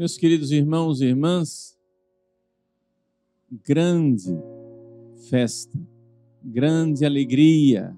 Meus 0.00 0.16
queridos 0.16 0.50
irmãos 0.50 1.02
e 1.02 1.04
irmãs, 1.04 1.78
grande 3.66 4.34
festa, 5.28 5.78
grande 6.42 7.04
alegria, 7.04 7.94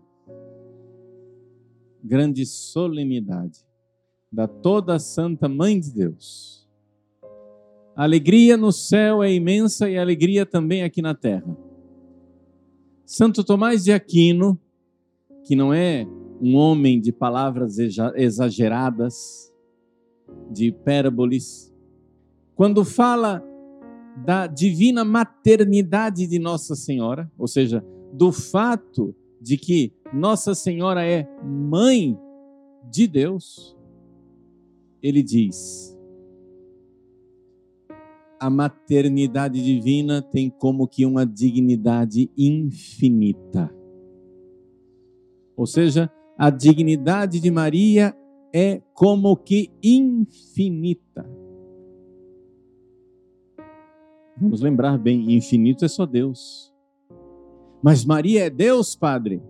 grande 2.02 2.44
solenidade 2.44 3.60
da 4.32 4.48
toda 4.48 4.96
a 4.96 4.98
Santa 4.98 5.48
Mãe 5.48 5.78
de 5.78 5.92
Deus. 5.92 6.68
A 7.94 8.02
alegria 8.02 8.56
no 8.56 8.72
céu 8.72 9.22
é 9.22 9.32
imensa 9.32 9.88
e 9.88 9.96
a 9.96 10.02
alegria 10.02 10.44
também 10.44 10.82
aqui 10.82 11.00
na 11.00 11.14
terra. 11.14 11.56
Santo 13.06 13.44
Tomás 13.44 13.84
de 13.84 13.92
Aquino, 13.92 14.60
que 15.44 15.54
não 15.54 15.72
é 15.72 16.04
um 16.40 16.56
homem 16.56 17.00
de 17.00 17.12
palavras 17.12 17.78
exageradas, 17.78 19.54
de 20.50 20.66
hipérboles, 20.66 21.71
quando 22.62 22.84
fala 22.84 23.44
da 24.24 24.46
divina 24.46 25.04
maternidade 25.04 26.28
de 26.28 26.38
Nossa 26.38 26.76
Senhora, 26.76 27.28
ou 27.36 27.48
seja, 27.48 27.84
do 28.12 28.30
fato 28.30 29.12
de 29.40 29.56
que 29.56 29.92
Nossa 30.14 30.54
Senhora 30.54 31.04
é 31.04 31.28
mãe 31.44 32.16
de 32.88 33.08
Deus, 33.08 33.76
ele 35.02 35.24
diz: 35.24 35.98
a 38.38 38.48
maternidade 38.48 39.60
divina 39.60 40.22
tem 40.22 40.48
como 40.48 40.86
que 40.86 41.04
uma 41.04 41.26
dignidade 41.26 42.30
infinita. 42.38 43.74
Ou 45.56 45.66
seja, 45.66 46.08
a 46.38 46.48
dignidade 46.48 47.40
de 47.40 47.50
Maria 47.50 48.16
é 48.54 48.80
como 48.94 49.36
que 49.36 49.68
infinita. 49.82 51.41
Vamos 54.36 54.60
lembrar 54.60 54.98
bem: 54.98 55.32
infinito 55.34 55.84
é 55.84 55.88
só 55.88 56.06
Deus. 56.06 56.72
Mas 57.82 58.04
Maria 58.04 58.44
é 58.44 58.50
Deus, 58.50 58.94
Padre? 58.94 59.42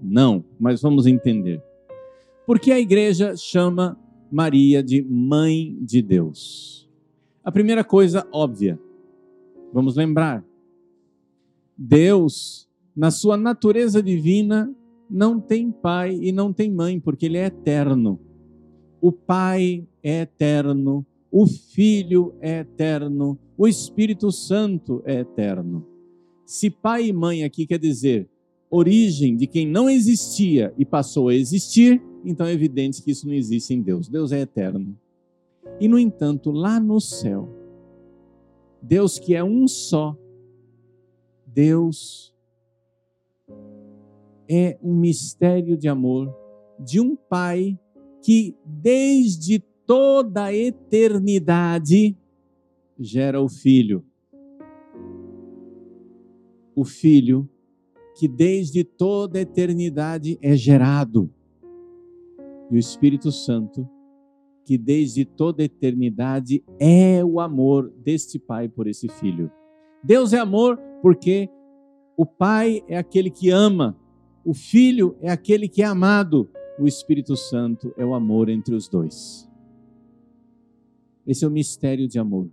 Não, 0.00 0.44
mas 0.58 0.82
vamos 0.82 1.06
entender. 1.06 1.62
Porque 2.46 2.70
a 2.70 2.78
igreja 2.78 3.36
chama 3.36 3.98
Maria 4.30 4.82
de 4.82 5.02
Mãe 5.02 5.76
de 5.80 6.02
Deus? 6.02 6.88
A 7.42 7.50
primeira 7.50 7.82
coisa 7.82 8.26
óbvia, 8.32 8.78
vamos 9.72 9.96
lembrar: 9.96 10.44
Deus, 11.76 12.68
na 12.94 13.10
sua 13.10 13.36
natureza 13.36 14.02
divina, 14.02 14.74
não 15.08 15.40
tem 15.40 15.70
pai 15.70 16.18
e 16.20 16.30
não 16.30 16.52
tem 16.52 16.70
mãe, 16.70 17.00
porque 17.00 17.26
ele 17.26 17.38
é 17.38 17.46
eterno. 17.46 18.20
O 19.00 19.12
Pai 19.12 19.86
é 20.02 20.22
eterno, 20.22 21.06
o 21.30 21.46
Filho 21.46 22.34
é 22.40 22.60
eterno, 22.60 23.38
o 23.58 23.66
Espírito 23.66 24.30
Santo 24.30 25.02
é 25.04 25.20
eterno. 25.20 25.84
Se 26.46 26.70
pai 26.70 27.08
e 27.08 27.12
mãe 27.12 27.42
aqui 27.42 27.66
quer 27.66 27.80
dizer 27.80 28.30
origem 28.70 29.36
de 29.36 29.48
quem 29.48 29.66
não 29.66 29.90
existia 29.90 30.72
e 30.78 30.84
passou 30.84 31.28
a 31.28 31.34
existir, 31.34 32.00
então 32.24 32.46
é 32.46 32.52
evidente 32.52 33.02
que 33.02 33.10
isso 33.10 33.26
não 33.26 33.34
existe 33.34 33.74
em 33.74 33.82
Deus. 33.82 34.08
Deus 34.08 34.30
é 34.30 34.40
eterno. 34.40 34.96
E, 35.80 35.88
no 35.88 35.98
entanto, 35.98 36.52
lá 36.52 36.78
no 36.78 37.00
céu, 37.00 37.48
Deus 38.80 39.18
que 39.18 39.34
é 39.34 39.42
um 39.42 39.66
só, 39.66 40.16
Deus 41.44 42.32
é 44.48 44.78
um 44.82 44.94
mistério 44.94 45.76
de 45.76 45.88
amor 45.88 46.32
de 46.78 47.00
um 47.00 47.16
Pai 47.16 47.78
que, 48.22 48.56
desde 48.64 49.58
toda 49.84 50.44
a 50.44 50.54
eternidade, 50.54 52.16
gera 52.98 53.40
o 53.40 53.48
Filho. 53.48 54.04
O 56.74 56.84
Filho 56.84 57.48
que 58.18 58.26
desde 58.26 58.82
toda 58.82 59.38
a 59.38 59.42
eternidade 59.42 60.36
é 60.42 60.56
gerado. 60.56 61.30
E 62.68 62.74
o 62.74 62.76
Espírito 62.76 63.30
Santo, 63.30 63.88
que 64.64 64.76
desde 64.76 65.24
toda 65.24 65.62
a 65.62 65.66
eternidade 65.66 66.64
é 66.80 67.24
o 67.24 67.38
amor 67.38 67.92
deste 68.04 68.36
Pai 68.36 68.68
por 68.68 68.88
esse 68.88 69.08
Filho. 69.08 69.48
Deus 70.02 70.32
é 70.32 70.38
amor 70.38 70.76
porque 71.00 71.48
o 72.16 72.26
Pai 72.26 72.82
é 72.88 72.98
aquele 72.98 73.30
que 73.30 73.50
ama, 73.50 73.96
o 74.44 74.52
Filho 74.52 75.16
é 75.20 75.30
aquele 75.30 75.68
que 75.68 75.80
é 75.80 75.86
amado, 75.86 76.50
o 76.76 76.88
Espírito 76.88 77.36
Santo 77.36 77.94
é 77.96 78.04
o 78.04 78.14
amor 78.14 78.48
entre 78.48 78.74
os 78.74 78.88
dois. 78.88 79.48
Esse 81.24 81.44
é 81.44 81.48
o 81.48 81.52
mistério 81.52 82.08
de 82.08 82.18
amor 82.18 82.50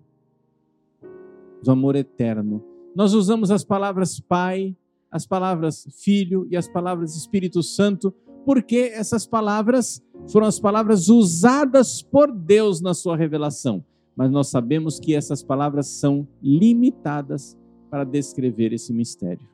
do 1.66 1.72
amor 1.72 1.96
eterno. 1.96 2.64
Nós 2.96 3.14
usamos 3.14 3.52
as 3.52 3.64
palavras 3.64 4.20
Pai, 4.20 4.76
as 5.12 5.26
palavras 5.26 5.88
Filho 5.98 6.48
e 6.50 6.56
as 6.56 6.68
palavras 6.68 7.16
Espírito 7.16 7.62
Santo, 7.64 8.14
porque 8.46 8.92
essas 8.94 9.26
palavras 9.26 10.02
foram 10.32 10.48
as 10.48 10.60
palavras 10.60 11.10
usadas 11.10 12.02
por 12.02 12.32
Deus 12.32 12.80
na 12.82 12.94
sua 12.94 13.18
revelação. 13.18 13.84
Mas 14.16 14.32
nós 14.32 14.48
sabemos 14.48 15.00
que 15.00 15.14
essas 15.14 15.44
palavras 15.44 15.88
são 15.88 16.28
limitadas 16.42 17.58
para 17.90 18.04
descrever 18.04 18.72
esse 18.72 18.94
mistério. 18.94 19.48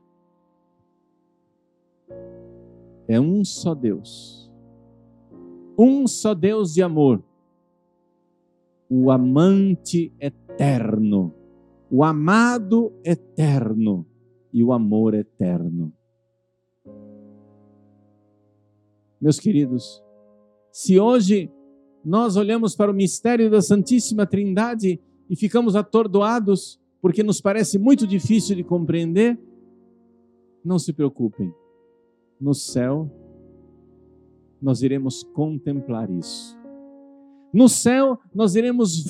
É 3.07 3.19
um 3.19 3.43
só 3.43 3.73
Deus. 3.73 4.51
Um 5.77 6.05
só 6.05 6.33
Deus 6.33 6.73
de 6.73 6.83
amor. 6.83 7.23
O 8.89 9.09
amante 9.09 10.13
eterno 10.19 11.33
o 11.91 12.05
amado 12.05 12.93
eterno 13.03 14.07
e 14.53 14.63
o 14.63 14.71
amor 14.71 15.13
eterno. 15.13 15.91
Meus 19.19 19.37
queridos, 19.37 20.01
se 20.71 20.97
hoje 20.97 21.51
nós 22.03 22.37
olhamos 22.37 22.77
para 22.77 22.89
o 22.89 22.93
mistério 22.93 23.51
da 23.51 23.61
Santíssima 23.61 24.25
Trindade 24.25 25.01
e 25.29 25.35
ficamos 25.35 25.75
atordoados 25.75 26.79
porque 27.01 27.23
nos 27.23 27.41
parece 27.41 27.77
muito 27.77 28.07
difícil 28.07 28.55
de 28.55 28.63
compreender, 28.63 29.37
não 30.63 30.79
se 30.79 30.93
preocupem. 30.93 31.53
No 32.39 32.53
céu, 32.53 33.11
nós 34.61 34.81
iremos 34.81 35.23
contemplar 35.23 36.09
isso. 36.09 36.57
No 37.53 37.67
céu, 37.67 38.17
nós 38.33 38.55
iremos 38.55 39.03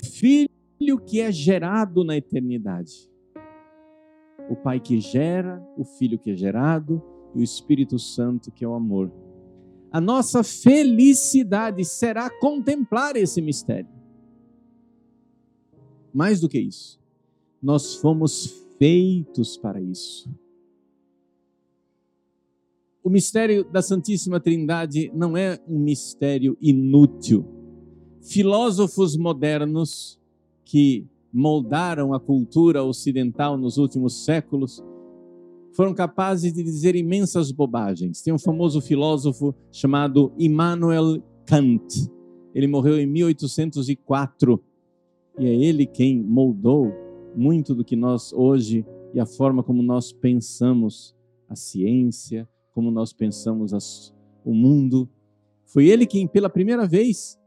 filho 0.82 1.00
que 1.00 1.22
é 1.22 1.32
gerado 1.32 2.04
na 2.04 2.18
eternidade. 2.18 3.08
O 4.50 4.56
Pai 4.56 4.80
que 4.80 5.00
gera, 5.00 5.64
o 5.78 5.84
Filho 5.84 6.18
que 6.18 6.32
é 6.32 6.36
gerado 6.36 7.00
e 7.36 7.40
o 7.40 7.44
Espírito 7.44 8.00
Santo 8.00 8.52
que 8.52 8.66
é 8.66 8.68
o 8.68 8.74
amor. 8.74 9.12
A 9.92 10.02
nossa 10.02 10.44
felicidade 10.44 11.86
será 11.86 12.32
contemplar 12.32 13.16
esse 13.16 13.44
mistério. 13.44 13.92
Mais 16.12 16.42
do 16.42 16.50
que 16.50 16.60
isso, 16.60 17.00
nós 17.62 17.94
fomos 17.98 18.66
feitos 18.80 19.58
para 19.58 19.80
isso. 19.80 20.34
O 23.04 23.10
mistério 23.10 23.64
da 23.64 23.84
Santíssima 23.84 24.40
Trindade 24.40 25.12
não 25.14 25.38
é 25.38 25.60
um 25.68 25.78
mistério 25.78 26.58
inútil. 26.60 27.46
Filósofos 28.20 29.16
modernos 29.16 30.21
que 30.72 31.06
moldaram 31.34 32.14
a 32.14 32.20
cultura 32.20 32.82
ocidental 32.82 33.58
nos 33.58 33.78
últimos 33.78 34.24
séculos, 34.24 34.82
foram 35.74 35.94
capazes 35.94 36.54
de 36.54 36.64
dizer 36.64 36.96
imensas 36.96 37.52
bobagens. 37.52 38.22
Tem 38.22 38.34
um 38.34 38.40
famoso 38.40 38.80
filósofo 38.80 39.54
chamado 39.70 40.32
Immanuel 40.40 41.22
Kant. 41.46 42.10
Ele 42.56 42.68
morreu 42.68 42.98
em 42.98 43.06
1804 43.06 44.64
e 45.40 45.46
é 45.46 45.54
ele 45.54 45.86
quem 45.86 46.24
moldou 46.24 46.94
muito 47.36 47.76
do 47.76 47.84
que 47.84 47.98
nós 47.98 48.32
hoje 48.32 48.86
e 49.14 49.20
a 49.20 49.26
forma 49.26 49.62
como 49.62 49.84
nós 49.84 50.14
pensamos 50.14 51.14
a 51.50 51.56
ciência, 51.56 52.48
como 52.72 52.90
nós 52.90 53.12
pensamos 53.12 53.74
as, 53.74 54.14
o 54.46 54.54
mundo. 54.54 55.10
Foi 55.66 55.88
ele 55.88 56.06
quem, 56.06 56.26
pela 56.30 56.50
primeira 56.50 56.88
vez, 56.88 57.38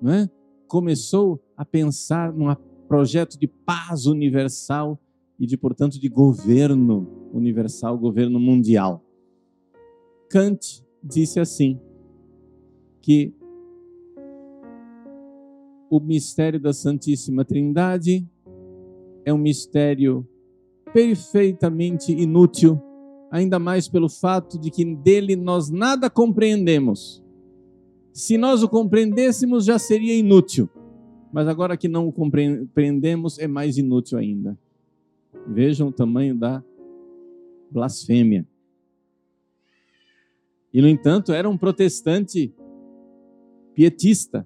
não 0.00 0.12
é, 0.12 0.30
começou 0.68 1.42
a 1.56 1.64
pensar 1.64 2.32
num 2.32 2.48
projeto 2.88 3.38
de 3.38 3.46
paz 3.46 4.06
universal 4.06 4.98
e 5.38 5.46
de, 5.46 5.56
portanto, 5.56 6.00
de 6.00 6.08
governo 6.08 7.30
universal, 7.32 7.96
governo 7.96 8.40
mundial. 8.40 9.04
Kant 10.28 10.84
disse 11.02 11.38
assim: 11.38 11.78
que 13.00 13.32
o 15.90 16.00
mistério 16.00 16.60
da 16.60 16.72
Santíssima 16.72 17.44
Trindade 17.44 18.28
é 19.24 19.32
um 19.32 19.38
mistério 19.38 20.28
perfeitamente 20.92 22.12
inútil, 22.12 22.80
ainda 23.30 23.58
mais 23.58 23.88
pelo 23.88 24.08
fato 24.08 24.58
de 24.58 24.70
que 24.70 24.84
dele 24.84 25.36
nós 25.36 25.70
nada 25.70 26.10
compreendemos. 26.10 27.22
Se 28.12 28.36
nós 28.36 28.62
o 28.62 28.68
compreendêssemos, 28.68 29.64
já 29.64 29.78
seria 29.78 30.14
inútil. 30.14 30.68
Mas 31.32 31.46
agora 31.46 31.76
que 31.76 31.88
não 31.88 32.08
o 32.08 32.12
compreendemos, 32.12 33.38
é 33.38 33.46
mais 33.46 33.76
inútil 33.76 34.18
ainda. 34.18 34.58
Vejam 35.46 35.88
o 35.88 35.92
tamanho 35.92 36.34
da 36.36 36.62
blasfêmia. 37.70 38.46
E, 40.72 40.80
no 40.80 40.88
entanto, 40.88 41.32
era 41.32 41.48
um 41.48 41.56
protestante 41.56 42.54
pietista. 43.74 44.44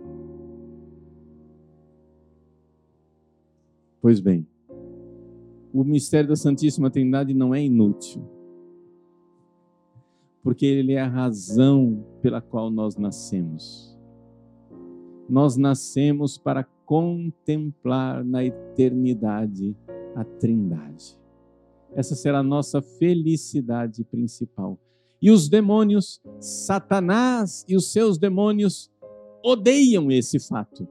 Pois 4.01 4.19
bem, 4.21 4.47
o 5.73 5.85
mistério 5.85 6.29
da 6.29 6.37
Santíssima 6.37 6.91
Trindade 6.91 7.33
não 7.33 7.55
é 7.55 7.63
inútil, 7.63 8.23
porque 10.43 10.67
ele 10.67 10.93
é 10.93 11.01
a 11.01 11.09
razão 11.09 12.05
pela 12.21 12.41
qual 12.41 12.71
nós 12.71 12.97
nascemos. 12.97 13.92
Nós 15.33 15.57
nascemos 15.57 16.37
para 16.37 16.63
contemplar 16.85 18.23
na 18.23 18.45
eternidade 18.45 19.75
a 20.15 20.23
Trindade. 20.25 21.19
Essa 21.95 22.15
será 22.15 22.41
a 22.41 22.43
nossa 22.43 22.83
felicidade 22.83 24.05
principal. 24.05 24.79
E 25.23 25.31
os 25.31 25.49
demônios, 25.49 26.21
Satanás 26.39 27.65
e 27.67 27.75
os 27.75 27.91
seus 27.91 28.19
demônios, 28.19 28.91
odeiam 29.43 30.13
esse 30.13 30.39
fato, 30.39 30.87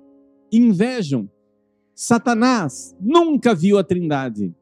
invejam. 0.52 1.30
Satanás 1.94 2.98
nunca 3.00 3.54
viu 3.54 3.78
a 3.78 3.84
Trindade. 3.84 4.56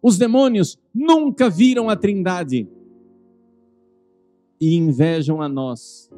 Os 0.00 0.16
demônios 0.16 0.78
nunca 0.94 1.50
viram 1.50 1.90
a 1.90 1.96
Trindade. 1.96 2.66
E 4.58 4.76
invejam 4.76 5.42
a 5.42 5.48
nós, 5.48 6.10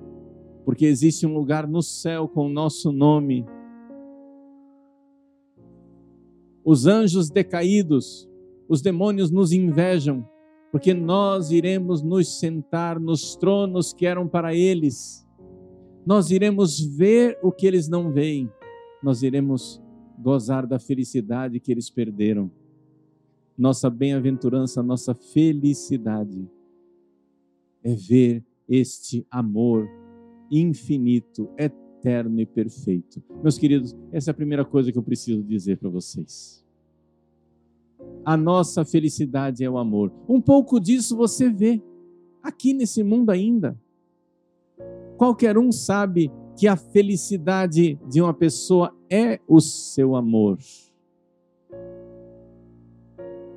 porque 0.69 0.85
existe 0.85 1.26
um 1.26 1.32
lugar 1.32 1.67
no 1.67 1.81
céu 1.81 2.29
com 2.29 2.44
o 2.44 2.49
nosso 2.50 2.93
nome. 2.93 3.47
Os 6.62 6.87
anjos 6.87 7.31
decaídos, 7.31 8.29
os 8.69 8.82
demônios 8.82 9.31
nos 9.31 9.50
invejam, 9.50 10.29
porque 10.70 10.93
nós 10.93 11.50
iremos 11.50 12.03
nos 12.03 12.38
sentar 12.38 13.00
nos 13.00 13.35
tronos 13.35 13.94
que 13.94 14.05
eram 14.05 14.29
para 14.29 14.55
eles. 14.55 15.26
Nós 16.05 16.31
iremos 16.31 16.79
ver 16.79 17.38
o 17.43 17.50
que 17.50 17.67
eles 17.67 17.88
não 17.88 18.12
veem. 18.12 18.53
Nós 19.03 19.23
iremos 19.23 19.82
gozar 20.19 20.67
da 20.67 20.79
felicidade 20.79 21.61
que 21.61 21.73
eles 21.73 21.88
perderam. 21.88 22.50
Nossa 23.56 23.88
bem-aventurança, 23.88 24.82
nossa 24.82 25.14
felicidade 25.14 26.47
é 27.82 27.94
ver 27.94 28.44
este 28.69 29.26
amor 29.31 29.88
infinito, 30.50 31.49
eterno 31.56 32.41
e 32.41 32.47
perfeito. 32.47 33.23
Meus 33.43 33.59
queridos, 33.59 33.97
essa 34.12 34.31
é 34.31 34.33
a 34.33 34.35
primeira 34.35 34.65
coisa 34.65 34.91
que 34.93 34.99
eu 34.99 35.03
preciso 35.03 35.43
dizer 35.43 35.79
para 35.79 35.89
vocês. 35.89 36.65
A 38.25 38.37
nossa 38.37 38.85
felicidade 38.85 39.65
é 39.65 39.71
o 39.71 39.79
amor. 39.79 40.12
Um 40.29 40.41
pouco 40.41 40.79
disso 40.79 41.17
você 41.17 41.50
vê 41.50 41.83
aqui 42.43 42.73
nesse 42.73 43.03
mundo 43.03 43.31
ainda. 43.31 43.79
Qualquer 45.17 45.59
um 45.59 45.73
sabe 45.73 46.31
que 46.56 46.69
a 46.69 46.77
felicidade 46.77 47.99
de 48.09 48.21
uma 48.21 48.35
pessoa 48.35 48.95
é 49.11 49.41
o 49.47 49.61
seu 49.61 50.15
amor. 50.15 50.59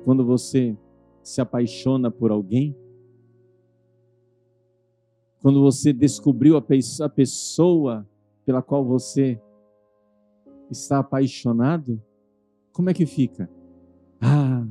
Quando 0.04 0.24
você 0.24 0.76
se 1.22 1.40
apaixona 1.40 2.10
por 2.10 2.30
alguém, 2.30 2.76
quando 5.42 5.60
você 5.60 5.92
descobriu 5.92 6.56
a 6.56 7.08
pessoa 7.08 8.08
pela 8.46 8.62
qual 8.62 8.84
você 8.84 9.40
está 10.70 11.00
apaixonado, 11.00 12.00
como 12.72 12.88
é 12.88 12.94
que 12.94 13.04
fica? 13.04 13.50
Ah, 14.20 14.64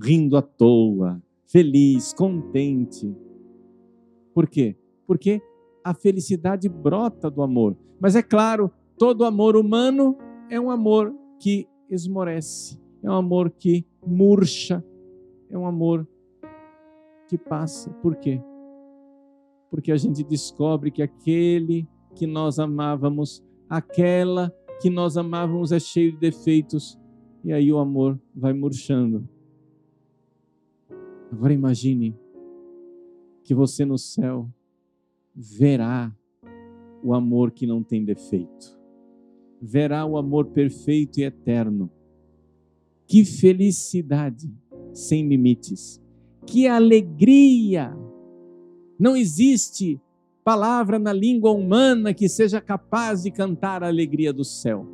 rindo 0.00 0.36
à 0.36 0.42
toa, 0.42 1.22
feliz, 1.46 2.12
contente. 2.12 3.14
Por 4.34 4.48
quê? 4.48 4.76
Porque 5.06 5.40
a 5.84 5.94
felicidade 5.94 6.68
brota 6.68 7.30
do 7.30 7.40
amor. 7.40 7.76
Mas 8.00 8.16
é 8.16 8.22
claro, 8.22 8.70
todo 8.98 9.24
amor 9.24 9.56
humano 9.56 10.18
é 10.50 10.60
um 10.60 10.70
amor 10.70 11.14
que 11.38 11.68
esmorece, 11.88 12.80
é 13.00 13.08
um 13.08 13.14
amor 13.14 13.50
que 13.50 13.86
murcha, 14.04 14.84
é 15.48 15.56
um 15.56 15.66
amor 15.66 16.06
que 17.28 17.38
passa. 17.38 17.90
Por 18.02 18.16
quê? 18.16 18.42
Porque 19.76 19.92
a 19.92 19.96
gente 19.98 20.24
descobre 20.24 20.90
que 20.90 21.02
aquele 21.02 21.86
que 22.14 22.26
nós 22.26 22.58
amávamos, 22.58 23.44
aquela 23.68 24.50
que 24.80 24.88
nós 24.88 25.18
amávamos 25.18 25.70
é 25.70 25.78
cheio 25.78 26.12
de 26.12 26.18
defeitos, 26.18 26.98
e 27.44 27.52
aí 27.52 27.70
o 27.70 27.76
amor 27.76 28.18
vai 28.34 28.54
murchando. 28.54 29.28
Agora 31.30 31.52
imagine 31.52 32.16
que 33.44 33.54
você 33.54 33.84
no 33.84 33.98
céu 33.98 34.48
verá 35.34 36.10
o 37.04 37.12
amor 37.12 37.50
que 37.50 37.66
não 37.66 37.82
tem 37.82 38.02
defeito, 38.02 38.80
verá 39.60 40.06
o 40.06 40.16
amor 40.16 40.46
perfeito 40.46 41.20
e 41.20 41.24
eterno. 41.24 41.90
Que 43.06 43.26
felicidade 43.26 44.50
sem 44.94 45.28
limites, 45.28 46.02
que 46.46 46.66
alegria! 46.66 48.05
Não 48.98 49.16
existe 49.16 50.00
palavra 50.44 50.98
na 50.98 51.12
língua 51.12 51.50
humana 51.50 52.14
que 52.14 52.28
seja 52.28 52.60
capaz 52.60 53.22
de 53.22 53.30
cantar 53.30 53.82
a 53.82 53.88
alegria 53.88 54.32
do 54.32 54.44
céu. 54.44 54.86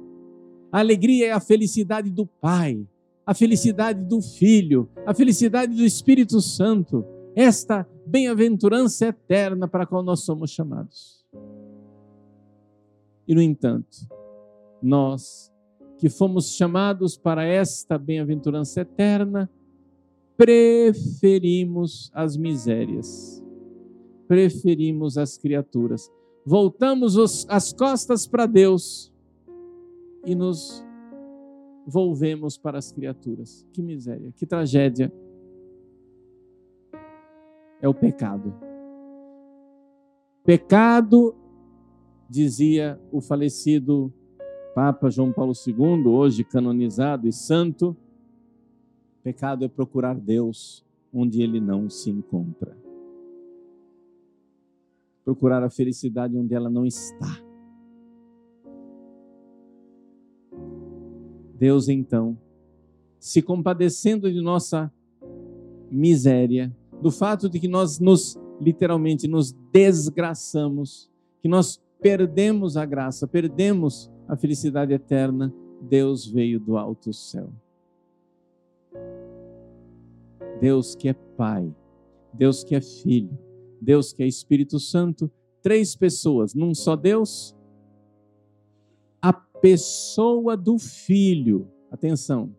A 0.70 0.78
alegria 0.78 1.28
é 1.28 1.32
a 1.32 1.40
felicidade 1.40 2.10
do 2.10 2.25
Pai, 2.25 2.87
a 3.26 3.34
felicidade 3.34 4.02
do 4.04 4.22
Filho, 4.22 4.88
a 5.04 5.12
felicidade 5.12 5.75
do 5.75 5.84
Espírito 5.84 6.40
Santo, 6.40 7.04
esta 7.37 7.87
bem-aventurança 8.06 9.06
eterna 9.06 9.69
para 9.69 9.84
a 9.84 9.87
qual 9.87 10.02
nós 10.02 10.20
somos 10.20 10.50
chamados. 10.50 11.22
E, 13.28 13.34
no 13.34 13.43
entanto, 13.43 14.08
nós 14.82 15.52
que 15.98 16.08
fomos 16.08 16.56
chamados 16.56 17.16
para 17.16 17.44
esta 17.44 17.96
bem-aventurança 17.96 18.81
eterna, 18.81 19.48
preferimos 20.37 22.10
as 22.12 22.37
misérias, 22.37 23.41
preferimos 24.32 25.19
as 25.19 25.37
criaturas. 25.37 26.11
Voltamos 26.43 27.17
os, 27.17 27.46
as 27.50 27.70
costas 27.70 28.26
para 28.26 28.46
Deus 28.46 29.12
e 30.25 30.34
nos 30.34 30.82
volvemos 31.86 32.56
para 32.56 32.79
as 32.79 32.91
criaturas. 32.91 33.69
Que 33.74 33.82
miséria, 33.82 34.32
que 34.34 34.46
tragédia. 34.46 35.12
É 37.82 37.86
o 37.86 37.93
pecado. 37.93 38.55
Pecado, 40.43 41.34
dizia 42.27 42.98
o 43.12 43.20
falecido 43.20 44.10
Papa 44.74 45.10
João 45.10 45.31
Paulo 45.31 45.53
II, 45.53 46.06
hoje 46.06 46.43
canonizado 46.43 47.29
e 47.29 47.32
santo, 47.34 47.94
pecado 49.22 49.62
é 49.67 49.69
procurar 49.69 50.19
Deus 50.19 50.82
onde 51.12 51.43
ele 51.43 51.60
não 51.60 51.91
se 51.91 52.08
encontra. 52.08 52.81
Procurar 55.24 55.62
a 55.62 55.70
felicidade 55.70 56.36
onde 56.36 56.55
ela 56.55 56.69
não 56.69 56.84
está. 56.84 57.41
Deus 61.55 61.88
então, 61.88 62.36
se 63.20 63.41
compadecendo 63.41 64.32
de 64.32 64.41
nossa 64.41 64.93
miséria, 65.88 66.74
do 67.00 67.10
fato 67.10 67.48
de 67.48 67.60
que 67.60 67.69
nós 67.69 68.00
nos 68.00 68.36
literalmente 68.60 69.29
nos 69.29 69.52
desgraçamos, 69.72 71.10
que 71.41 71.48
nós 71.48 71.81
perdemos 72.00 72.76
a 72.76 72.84
graça, 72.84 73.26
perdemos 73.29 74.10
a 74.26 74.36
felicidade 74.36 74.93
eterna, 74.93 75.55
Deus 75.81 76.26
veio 76.26 76.58
do 76.58 76.76
alto 76.76 77.12
céu. 77.12 77.50
Deus 80.60 80.94
que 80.94 81.08
é 81.08 81.12
Pai, 81.12 81.72
Deus 82.32 82.62
que 82.62 82.74
é 82.74 82.81
Filho, 82.81 83.36
Deus 83.82 84.12
que 84.12 84.22
é 84.22 84.27
Espírito 84.27 84.79
Santo, 84.79 85.31
três 85.60 85.94
pessoas 85.96 86.55
num 86.55 86.74
só 86.74 86.96
Deus, 86.96 87.55
pessoa 89.62 90.56
do 90.56 90.77
Filho, 90.77 91.69
atenção, 91.89 92.53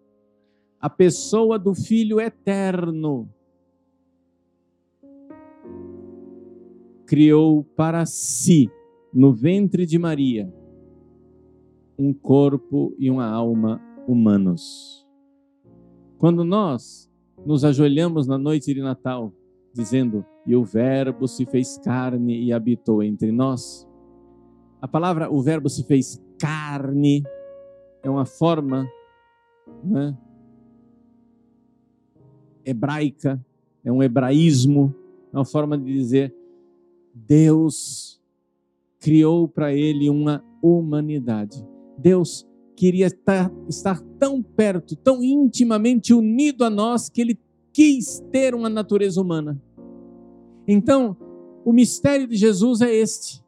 a 0.79 0.89
pessoa 0.89 1.59
do 1.59 1.75
Filho 1.75 2.17
eterno, 2.17 3.29
criou 7.05 7.65
para 7.75 8.05
si, 8.05 8.71
no 9.13 9.33
ventre 9.33 9.85
de 9.85 9.99
Maria, 9.99 10.51
um 11.99 12.13
corpo 12.13 12.95
e 12.97 13.11
uma 13.11 13.27
alma 13.27 13.81
humanos. 14.07 15.05
Quando 16.17 16.45
nós 16.45 17.11
nos 17.45 17.65
ajoelhamos 17.65 18.25
na 18.27 18.37
noite 18.37 18.73
de 18.73 18.81
Natal, 18.81 19.33
dizendo: 19.73 20.25
E 20.45 20.55
o 20.55 20.63
Verbo 20.63 21.27
se 21.27 21.45
fez 21.45 21.77
carne 21.77 22.43
e 22.43 22.53
habitou 22.53 23.01
entre 23.01 23.31
nós. 23.31 23.87
A 24.81 24.87
palavra 24.87 25.31
o 25.31 25.41
Verbo 25.41 25.69
se 25.69 25.83
fez 25.83 26.21
carne 26.39 27.23
é 28.03 28.09
uma 28.09 28.25
forma 28.25 28.85
né, 29.83 30.15
hebraica, 32.65 33.43
é 33.83 33.91
um 33.91 34.03
hebraísmo, 34.03 34.93
é 35.31 35.37
uma 35.37 35.45
forma 35.45 35.77
de 35.77 35.91
dizer 35.91 36.35
Deus 37.13 38.21
criou 38.99 39.47
para 39.47 39.73
ele 39.73 40.09
uma 40.09 40.43
humanidade. 40.61 41.65
Deus 41.97 42.47
queria 42.75 43.07
estar, 43.07 43.51
estar 43.67 44.01
tão 44.19 44.41
perto, 44.41 44.95
tão 44.95 45.23
intimamente 45.23 46.13
unido 46.13 46.63
a 46.63 46.69
nós, 46.69 47.09
que 47.09 47.21
ele 47.21 47.35
quis 47.73 48.23
ter 48.31 48.53
uma 48.55 48.69
natureza 48.69 49.19
humana. 49.19 49.61
Então, 50.67 51.17
o 51.65 51.73
mistério 51.73 52.27
de 52.27 52.37
Jesus 52.37 52.81
é 52.81 52.93
este. 52.93 53.43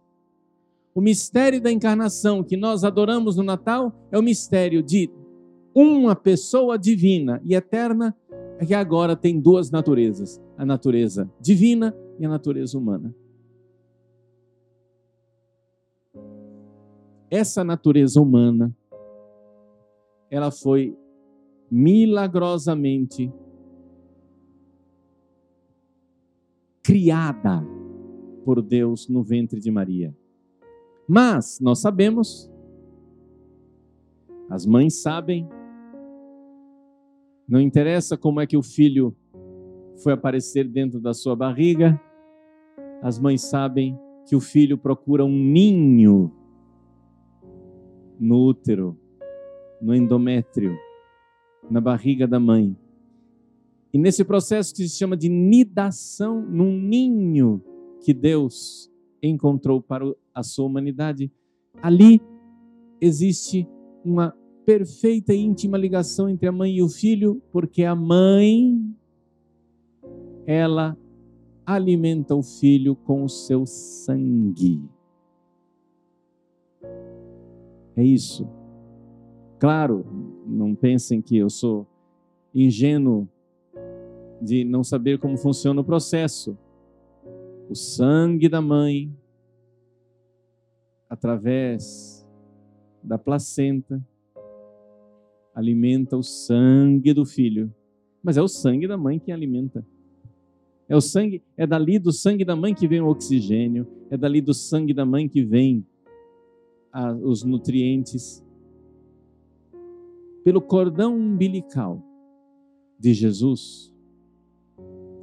O 0.93 0.99
mistério 0.99 1.61
da 1.61 1.71
encarnação 1.71 2.43
que 2.43 2.57
nós 2.57 2.83
adoramos 2.83 3.35
no 3.35 3.43
Natal 3.43 3.93
é 4.11 4.17
o 4.17 4.23
mistério 4.23 4.81
de 4.81 5.09
uma 5.73 6.15
pessoa 6.15 6.79
divina 6.79 7.41
e 7.43 7.53
eterna 7.53 8.15
que 8.65 8.73
agora 8.73 9.15
tem 9.15 9.39
duas 9.39 9.69
naturezas: 9.69 10.41
a 10.57 10.65
natureza 10.65 11.29
divina 11.39 11.95
e 12.19 12.25
a 12.25 12.29
natureza 12.29 12.77
humana. 12.77 13.13
Essa 17.29 17.63
natureza 17.63 18.21
humana 18.21 18.75
ela 20.29 20.51
foi 20.51 20.97
milagrosamente 21.69 23.31
criada 26.85 27.65
por 28.43 28.61
Deus 28.61 29.09
no 29.09 29.23
ventre 29.23 29.59
de 29.59 29.71
Maria. 29.71 30.15
Mas 31.07 31.59
nós 31.59 31.79
sabemos, 31.79 32.51
as 34.49 34.65
mães 34.65 35.01
sabem, 35.01 35.49
não 37.47 37.59
interessa 37.59 38.15
como 38.15 38.39
é 38.39 38.45
que 38.45 38.55
o 38.55 38.61
filho 38.61 39.15
foi 40.03 40.13
aparecer 40.13 40.67
dentro 40.67 40.99
da 40.99 41.13
sua 41.13 41.35
barriga, 41.35 41.99
as 43.01 43.17
mães 43.17 43.41
sabem 43.41 43.99
que 44.27 44.35
o 44.35 44.39
filho 44.39 44.77
procura 44.77 45.25
um 45.25 45.35
ninho 45.35 46.31
no 48.19 48.47
útero 48.47 48.97
no 49.81 49.93
endométrio, 49.93 50.77
na 51.69 51.81
barriga 51.81 52.27
da 52.27 52.39
mãe. 52.39 52.75
E 53.95 53.97
nesse 53.97 54.25
processo 54.25 54.75
que 54.75 54.85
se 54.89 54.97
chama 54.97 55.15
de 55.15 55.29
nidação, 55.29 56.41
num 56.41 56.77
ninho 56.77 57.63
que 58.03 58.13
Deus 58.13 58.91
encontrou 59.23 59.81
para 59.81 60.03
a 60.33 60.43
sua 60.43 60.65
humanidade, 60.65 61.31
ali 61.81 62.21
existe 62.99 63.65
uma 64.03 64.35
perfeita 64.65 65.33
e 65.33 65.39
íntima 65.39 65.77
ligação 65.77 66.27
entre 66.27 66.45
a 66.45 66.51
mãe 66.51 66.75
e 66.75 66.83
o 66.83 66.89
filho, 66.89 67.41
porque 67.53 67.85
a 67.85 67.95
mãe 67.95 68.77
ela 70.45 70.97
alimenta 71.65 72.35
o 72.35 72.43
filho 72.43 72.97
com 72.97 73.23
o 73.23 73.29
seu 73.29 73.65
sangue. 73.65 74.83
É 77.95 78.03
isso. 78.03 78.45
Claro, 79.57 80.05
não 80.45 80.75
pensem 80.75 81.21
que 81.21 81.37
eu 81.37 81.49
sou 81.49 81.87
ingênuo 82.53 83.29
de 84.41 84.63
não 84.63 84.83
saber 84.83 85.19
como 85.19 85.37
funciona 85.37 85.81
o 85.81 85.83
processo. 85.83 86.57
O 87.69 87.75
sangue 87.75 88.47
da 88.47 88.61
mãe, 88.61 89.11
através 91.09 92.27
da 93.03 93.17
placenta, 93.17 94.03
alimenta 95.53 96.17
o 96.17 96.23
sangue 96.23 97.13
do 97.13 97.25
filho. 97.25 97.73
Mas 98.21 98.37
é 98.37 98.41
o 98.41 98.47
sangue 98.47 98.87
da 98.87 98.97
mãe 98.97 99.19
que 99.19 99.31
alimenta. 99.31 99.85
É 100.87 100.95
o 100.95 101.01
sangue, 101.01 101.41
é 101.57 101.65
dali 101.65 101.97
do 101.97 102.11
sangue 102.11 102.45
da 102.45 102.55
mãe 102.55 102.73
que 102.73 102.87
vem 102.87 103.01
o 103.01 103.07
oxigênio, 103.07 103.87
é 104.09 104.17
dali 104.17 104.41
do 104.41 104.53
sangue 104.53 104.93
da 104.93 105.05
mãe 105.05 105.27
que 105.27 105.43
vem 105.43 105.85
a, 106.91 107.11
os 107.11 107.43
nutrientes 107.43 108.43
pelo 110.43 110.61
cordão 110.61 111.17
umbilical 111.17 112.03
de 112.99 113.13
Jesus, 113.15 113.91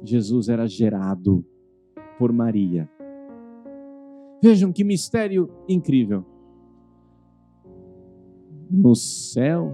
Jesus 0.03 0.49
era 0.49 0.67
gerado 0.67 1.45
por 2.19 2.31
Maria. 2.33 2.89
Vejam 4.41 4.73
que 4.73 4.83
mistério 4.83 5.49
incrível. 5.67 6.25
No 8.69 8.95
céu, 8.95 9.73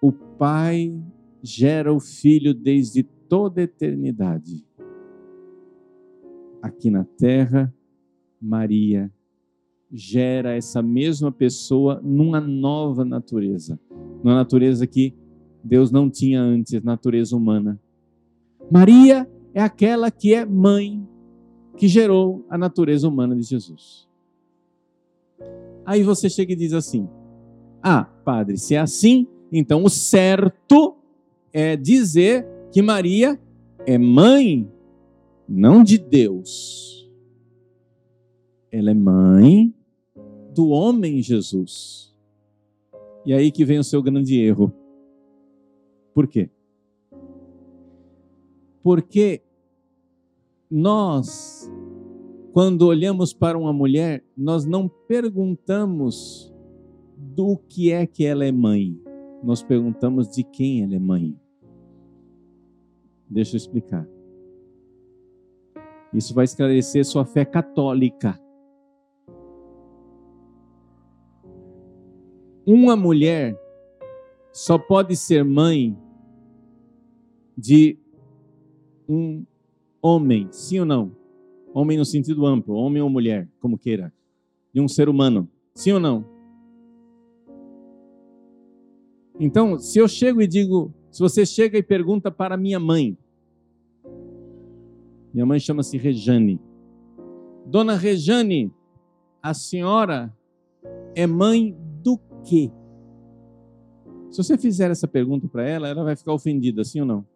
o 0.00 0.12
Pai 0.12 0.94
gera 1.42 1.92
o 1.92 1.98
Filho 1.98 2.54
desde 2.54 3.02
toda 3.02 3.60
a 3.60 3.64
eternidade. 3.64 4.64
Aqui 6.62 6.90
na 6.90 7.04
terra, 7.04 7.74
Maria 8.40 9.12
gera 9.90 10.54
essa 10.54 10.82
mesma 10.82 11.32
pessoa 11.32 12.00
numa 12.02 12.40
nova 12.40 13.04
natureza, 13.04 13.80
numa 14.22 14.34
natureza 14.34 14.86
que 14.86 15.14
Deus 15.64 15.90
não 15.90 16.08
tinha 16.10 16.40
antes, 16.40 16.82
natureza 16.82 17.36
humana. 17.36 17.80
Maria 18.70 19.28
é 19.54 19.60
aquela 19.60 20.10
que 20.10 20.34
é 20.34 20.44
mãe 20.44 21.06
que 21.76 21.88
gerou 21.88 22.44
a 22.50 22.58
natureza 22.58 23.08
humana 23.08 23.34
de 23.34 23.42
Jesus. 23.42 24.08
Aí 25.86 26.02
você 26.02 26.28
chega 26.28 26.52
e 26.52 26.56
diz 26.56 26.72
assim: 26.72 27.08
Ah, 27.82 28.04
padre, 28.04 28.58
se 28.58 28.74
é 28.74 28.78
assim, 28.78 29.26
então 29.50 29.84
o 29.84 29.88
certo 29.88 30.96
é 31.52 31.76
dizer 31.76 32.46
que 32.70 32.82
Maria 32.82 33.40
é 33.86 33.96
mãe, 33.96 34.70
não 35.48 35.82
de 35.82 35.96
Deus. 35.96 37.10
Ela 38.70 38.90
é 38.90 38.94
mãe 38.94 39.74
do 40.54 40.68
homem 40.68 41.22
Jesus. 41.22 42.14
E 43.24 43.32
aí 43.32 43.50
que 43.50 43.64
vem 43.64 43.78
o 43.78 43.84
seu 43.84 44.02
grande 44.02 44.38
erro. 44.38 44.72
Por 46.12 46.26
quê? 46.26 46.50
Porque 48.82 49.42
nós, 50.70 51.70
quando 52.52 52.82
olhamos 52.82 53.32
para 53.32 53.58
uma 53.58 53.72
mulher, 53.72 54.24
nós 54.36 54.64
não 54.64 54.88
perguntamos 54.88 56.52
do 57.16 57.56
que 57.56 57.90
é 57.92 58.06
que 58.06 58.24
ela 58.24 58.44
é 58.44 58.52
mãe. 58.52 59.00
Nós 59.42 59.62
perguntamos 59.62 60.28
de 60.28 60.42
quem 60.44 60.82
ela 60.82 60.94
é 60.94 60.98
mãe. 60.98 61.34
Deixa 63.28 63.54
eu 63.54 63.58
explicar. 63.58 64.08
Isso 66.12 66.34
vai 66.34 66.44
esclarecer 66.44 67.04
sua 67.04 67.24
fé 67.24 67.44
católica. 67.44 68.40
uma 72.70 72.94
mulher 72.94 73.58
só 74.52 74.78
pode 74.78 75.16
ser 75.16 75.42
mãe 75.42 75.96
de 77.56 77.98
um 79.08 79.44
homem, 80.02 80.48
sim 80.50 80.80
ou 80.80 80.86
não? 80.86 81.12
Homem 81.72 81.96
no 81.96 82.04
sentido 82.04 82.46
amplo, 82.46 82.74
homem 82.74 83.00
ou 83.00 83.08
mulher, 83.08 83.48
como 83.60 83.78
queira. 83.78 84.12
De 84.72 84.80
um 84.80 84.88
ser 84.88 85.08
humano, 85.08 85.48
sim 85.74 85.92
ou 85.92 86.00
não? 86.00 86.24
Então, 89.40 89.78
se 89.78 89.98
eu 89.98 90.08
chego 90.08 90.42
e 90.42 90.46
digo, 90.46 90.92
se 91.10 91.20
você 91.20 91.46
chega 91.46 91.78
e 91.78 91.82
pergunta 91.82 92.30
para 92.30 92.56
minha 92.56 92.78
mãe, 92.78 93.16
minha 95.32 95.46
mãe 95.46 95.60
chama-se 95.60 95.96
Rejane. 95.96 96.60
Dona 97.66 97.94
Rejane, 97.94 98.72
a 99.42 99.54
senhora 99.54 100.34
é 101.14 101.26
mãe 101.26 101.76
quê? 102.48 102.70
Se 104.30 104.42
você 104.42 104.58
fizer 104.58 104.90
essa 104.90 105.06
pergunta 105.06 105.46
para 105.48 105.68
ela, 105.68 105.88
ela 105.88 106.04
vai 106.04 106.16
ficar 106.16 106.32
ofendida, 106.32 106.82
sim 106.84 107.00
ou 107.00 107.06
não? 107.06 107.26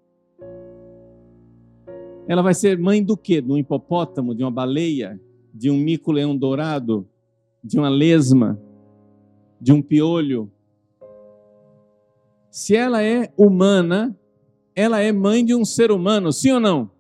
Ela 2.27 2.43
vai 2.43 2.55
ser 2.55 2.79
mãe 2.79 3.03
do 3.03 3.17
quê? 3.17 3.41
De 3.41 3.51
um 3.51 3.59
hipopótamo, 3.59 4.35
de 4.35 4.43
uma 4.43 4.51
baleia, 4.51 5.21
de 5.53 5.71
um 5.71 5.77
mico-leão 5.77 6.37
dourado, 6.37 7.07
de 7.63 7.79
uma 7.79 7.89
lesma, 7.89 8.61
de 9.61 9.73
um 9.73 9.83
piolho. 9.83 10.51
Se 12.51 12.77
ela 12.77 13.03
é 13.03 13.33
humana, 13.37 14.17
ela 14.75 15.01
é 15.01 15.13
mãe 15.13 15.45
de 15.45 15.55
um 15.55 15.65
ser 15.65 15.91
humano, 15.91 16.33
sim 16.33 16.53
ou 16.53 16.61
não? 16.61 16.91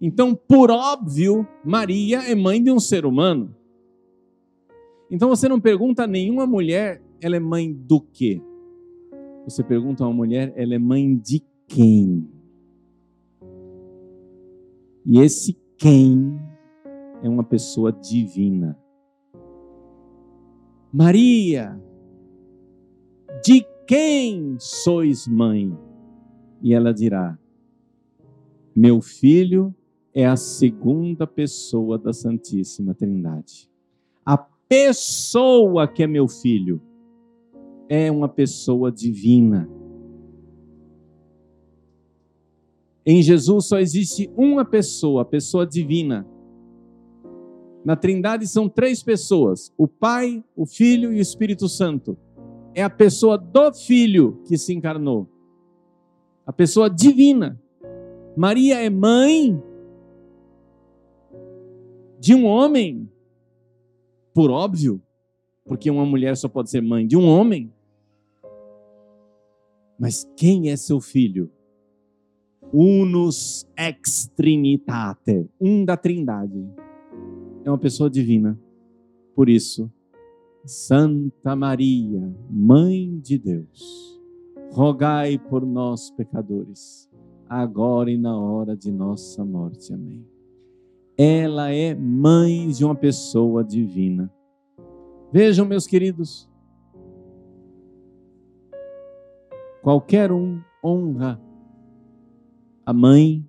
Então, 0.00 0.34
por 0.34 0.70
óbvio, 0.70 1.46
Maria 1.64 2.20
é 2.20 2.34
mãe 2.34 2.62
de 2.62 2.70
um 2.70 2.80
ser 2.80 3.04
humano. 3.04 3.54
Então 5.10 5.28
você 5.28 5.48
não 5.48 5.60
pergunta 5.60 6.04
a 6.04 6.06
nenhuma 6.06 6.46
mulher, 6.46 7.02
ela 7.20 7.36
é 7.36 7.40
mãe 7.40 7.72
do 7.72 8.00
quê? 8.00 8.40
Você 9.44 9.62
pergunta 9.62 10.04
a 10.04 10.06
uma 10.06 10.14
mulher, 10.14 10.52
ela 10.56 10.74
é 10.74 10.78
mãe 10.78 11.16
de 11.16 11.42
quem? 11.66 12.26
E 15.12 15.18
esse 15.18 15.58
quem 15.76 16.40
é 17.20 17.28
uma 17.28 17.42
pessoa 17.42 17.90
divina. 17.90 18.78
Maria 20.92 21.76
De 23.44 23.66
quem 23.88 24.56
sois 24.60 25.26
mãe? 25.26 25.76
E 26.62 26.72
ela 26.72 26.94
dirá: 26.94 27.36
Meu 28.72 29.00
filho 29.00 29.74
é 30.14 30.24
a 30.24 30.36
segunda 30.36 31.26
pessoa 31.26 31.98
da 31.98 32.12
Santíssima 32.12 32.94
Trindade. 32.94 33.68
A 34.24 34.38
pessoa 34.38 35.88
que 35.88 36.04
é 36.04 36.06
meu 36.06 36.28
filho 36.28 36.80
é 37.88 38.12
uma 38.12 38.28
pessoa 38.28 38.92
divina. 38.92 39.68
Em 43.10 43.20
Jesus 43.22 43.66
só 43.66 43.80
existe 43.80 44.30
uma 44.36 44.64
pessoa, 44.64 45.22
a 45.22 45.24
pessoa 45.24 45.66
divina. 45.66 46.24
Na 47.84 47.96
Trindade 47.96 48.46
são 48.46 48.68
três 48.68 49.02
pessoas: 49.02 49.74
o 49.76 49.88
Pai, 49.88 50.44
o 50.54 50.64
Filho 50.64 51.12
e 51.12 51.18
o 51.18 51.20
Espírito 51.20 51.68
Santo. 51.68 52.16
É 52.72 52.84
a 52.84 52.88
pessoa 52.88 53.36
do 53.36 53.72
Filho 53.72 54.40
que 54.46 54.56
se 54.56 54.72
encarnou. 54.72 55.28
A 56.46 56.52
pessoa 56.52 56.88
divina. 56.88 57.60
Maria 58.36 58.80
é 58.80 58.88
mãe 58.88 59.60
de 62.20 62.32
um 62.32 62.46
homem, 62.46 63.10
por 64.32 64.52
óbvio, 64.52 65.02
porque 65.64 65.90
uma 65.90 66.06
mulher 66.06 66.36
só 66.36 66.48
pode 66.48 66.70
ser 66.70 66.80
mãe 66.80 67.08
de 67.08 67.16
um 67.16 67.26
homem. 67.26 67.72
Mas 69.98 70.30
quem 70.36 70.70
é 70.70 70.76
seu 70.76 71.00
filho? 71.00 71.50
Unus 72.72 73.66
ex 73.76 74.30
trinitate, 74.36 75.50
um 75.60 75.84
da 75.84 75.96
Trindade. 75.96 76.64
É 77.64 77.70
uma 77.70 77.78
pessoa 77.78 78.08
divina. 78.08 78.58
Por 79.34 79.48
isso, 79.48 79.90
Santa 80.64 81.56
Maria, 81.56 82.32
Mãe 82.48 83.18
de 83.18 83.38
Deus, 83.38 84.20
rogai 84.70 85.36
por 85.36 85.66
nós 85.66 86.10
pecadores, 86.12 87.10
agora 87.48 88.10
e 88.10 88.16
na 88.16 88.38
hora 88.38 88.76
de 88.76 88.92
nossa 88.92 89.44
morte. 89.44 89.92
Amém. 89.92 90.24
Ela 91.18 91.72
é 91.72 91.94
mãe 91.94 92.68
de 92.68 92.84
uma 92.84 92.94
pessoa 92.94 93.64
divina. 93.64 94.32
Vejam, 95.32 95.66
meus 95.66 95.86
queridos, 95.86 96.48
qualquer 99.82 100.30
um 100.30 100.60
honra 100.84 101.40
a 102.90 102.92
mãe 102.92 103.46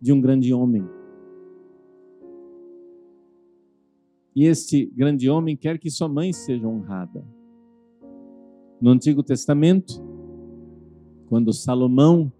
de 0.00 0.12
um 0.12 0.20
grande 0.20 0.52
homem. 0.52 0.84
E 4.34 4.46
este 4.46 4.86
grande 4.86 5.30
homem 5.30 5.56
quer 5.56 5.78
que 5.78 5.88
sua 5.88 6.08
mãe 6.08 6.32
seja 6.32 6.66
honrada. 6.66 7.24
No 8.80 8.90
Antigo 8.90 9.22
Testamento, 9.22 10.02
quando 11.28 11.52
Salomão, 11.52 12.32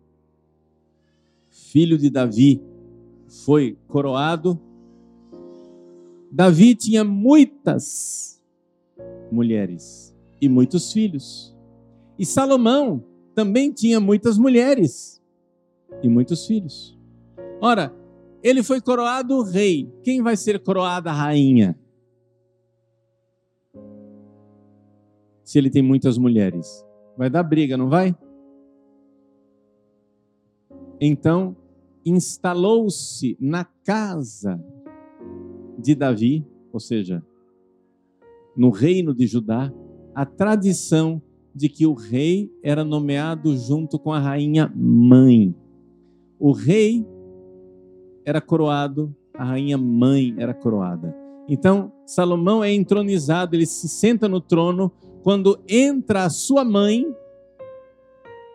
filho 1.49 1.97
de 1.97 2.11
Davi, 2.11 2.61
foi 3.45 3.79
coroado, 3.87 4.61
Davi 6.33 6.75
tinha 6.75 7.05
muitas 7.05 8.43
mulheres 9.31 10.13
e 10.41 10.49
muitos 10.49 10.93
filhos. 10.93 11.57
E 12.19 12.27
Salomão 12.27 13.05
também 13.37 13.71
tinha 13.71 14.01
muitas 14.01 14.37
mulheres 14.37 15.23
e 16.03 16.09
muitos 16.09 16.47
filhos. 16.47 16.99
Ora, 17.61 17.95
ele 18.43 18.63
foi 18.63 18.81
coroado 18.81 19.43
rei. 19.43 19.91
Quem 20.03 20.23
vai 20.23 20.37
ser 20.37 20.59
coroada 20.63 21.11
rainha? 21.11 21.79
Se 25.43 25.59
ele 25.59 25.71
tem 25.71 25.83
muitas 25.83 26.19
mulheres. 26.19 26.85
Vai 27.17 27.31
dar 27.31 27.43
briga, 27.43 27.77
não 27.77 27.89
vai? 27.89 28.17
Então, 31.01 31.57
instalou-se 32.05 33.37
na 33.41 33.65
casa 33.65 34.63
de 35.79 35.95
Davi, 35.95 36.47
ou 36.73 36.81
seja, 36.81 37.25
no 38.57 38.71
reino 38.71 39.15
de 39.15 39.27
Judá, 39.27 39.73
a 40.15 40.25
tradição 40.25 41.21
de 41.55 41.69
que 41.69 41.87
o 41.87 41.95
rei 41.95 42.53
era 42.63 42.85
nomeado 42.85 43.57
junto 43.57 43.99
com 43.99 44.13
a 44.13 44.19
rainha 44.19 44.73
mãe. 44.75 45.55
O 46.45 46.53
rei 46.53 47.03
era 48.23 48.39
coroado, 48.39 49.17
a 49.33 49.43
rainha 49.45 49.79
mãe 49.79 50.35
era 50.37 50.53
coroada. 50.53 51.17
Então, 51.49 51.91
Salomão 52.05 52.63
é 52.63 52.71
entronizado, 52.71 53.57
ele 53.57 53.65
se 53.65 53.89
senta 53.89 54.29
no 54.29 54.43
trono. 54.43 54.93
Quando 55.23 55.59
entra 55.67 56.25
a 56.25 56.29
sua 56.29 56.63
mãe 56.63 57.07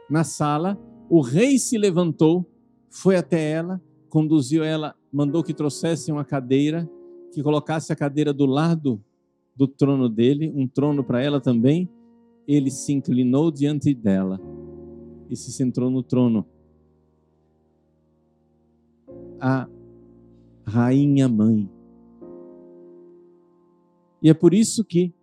na 0.07 0.23
sala, 0.23 0.79
o 1.09 1.19
rei 1.19 1.57
se 1.57 1.79
levantou, 1.79 2.45
foi 2.91 3.15
até 3.15 3.53
ela, 3.53 3.81
conduziu 4.07 4.63
ela, 4.63 4.93
mandou 5.11 5.43
que 5.43 5.51
trouxesse 5.51 6.11
uma 6.11 6.23
cadeira, 6.23 6.87
que 7.33 7.41
colocasse 7.41 7.91
a 7.91 7.95
cadeira 7.95 8.31
do 8.31 8.45
lado 8.45 9.03
do 9.55 9.67
trono 9.67 10.07
dele, 10.07 10.53
um 10.55 10.67
trono 10.67 11.03
para 11.03 11.23
ela 11.23 11.41
também. 11.41 11.89
Ele 12.47 12.69
se 12.69 12.93
inclinou 12.93 13.49
diante 13.49 13.95
dela 13.95 14.39
e 15.27 15.35
se 15.35 15.51
sentou 15.51 15.89
no 15.89 16.03
trono 16.03 16.45
a 19.39 19.67
rainha 20.65 21.27
mãe. 21.27 21.69
E 24.21 24.29
é 24.29 24.33
por 24.33 24.53
isso 24.53 24.83
que, 24.83 25.13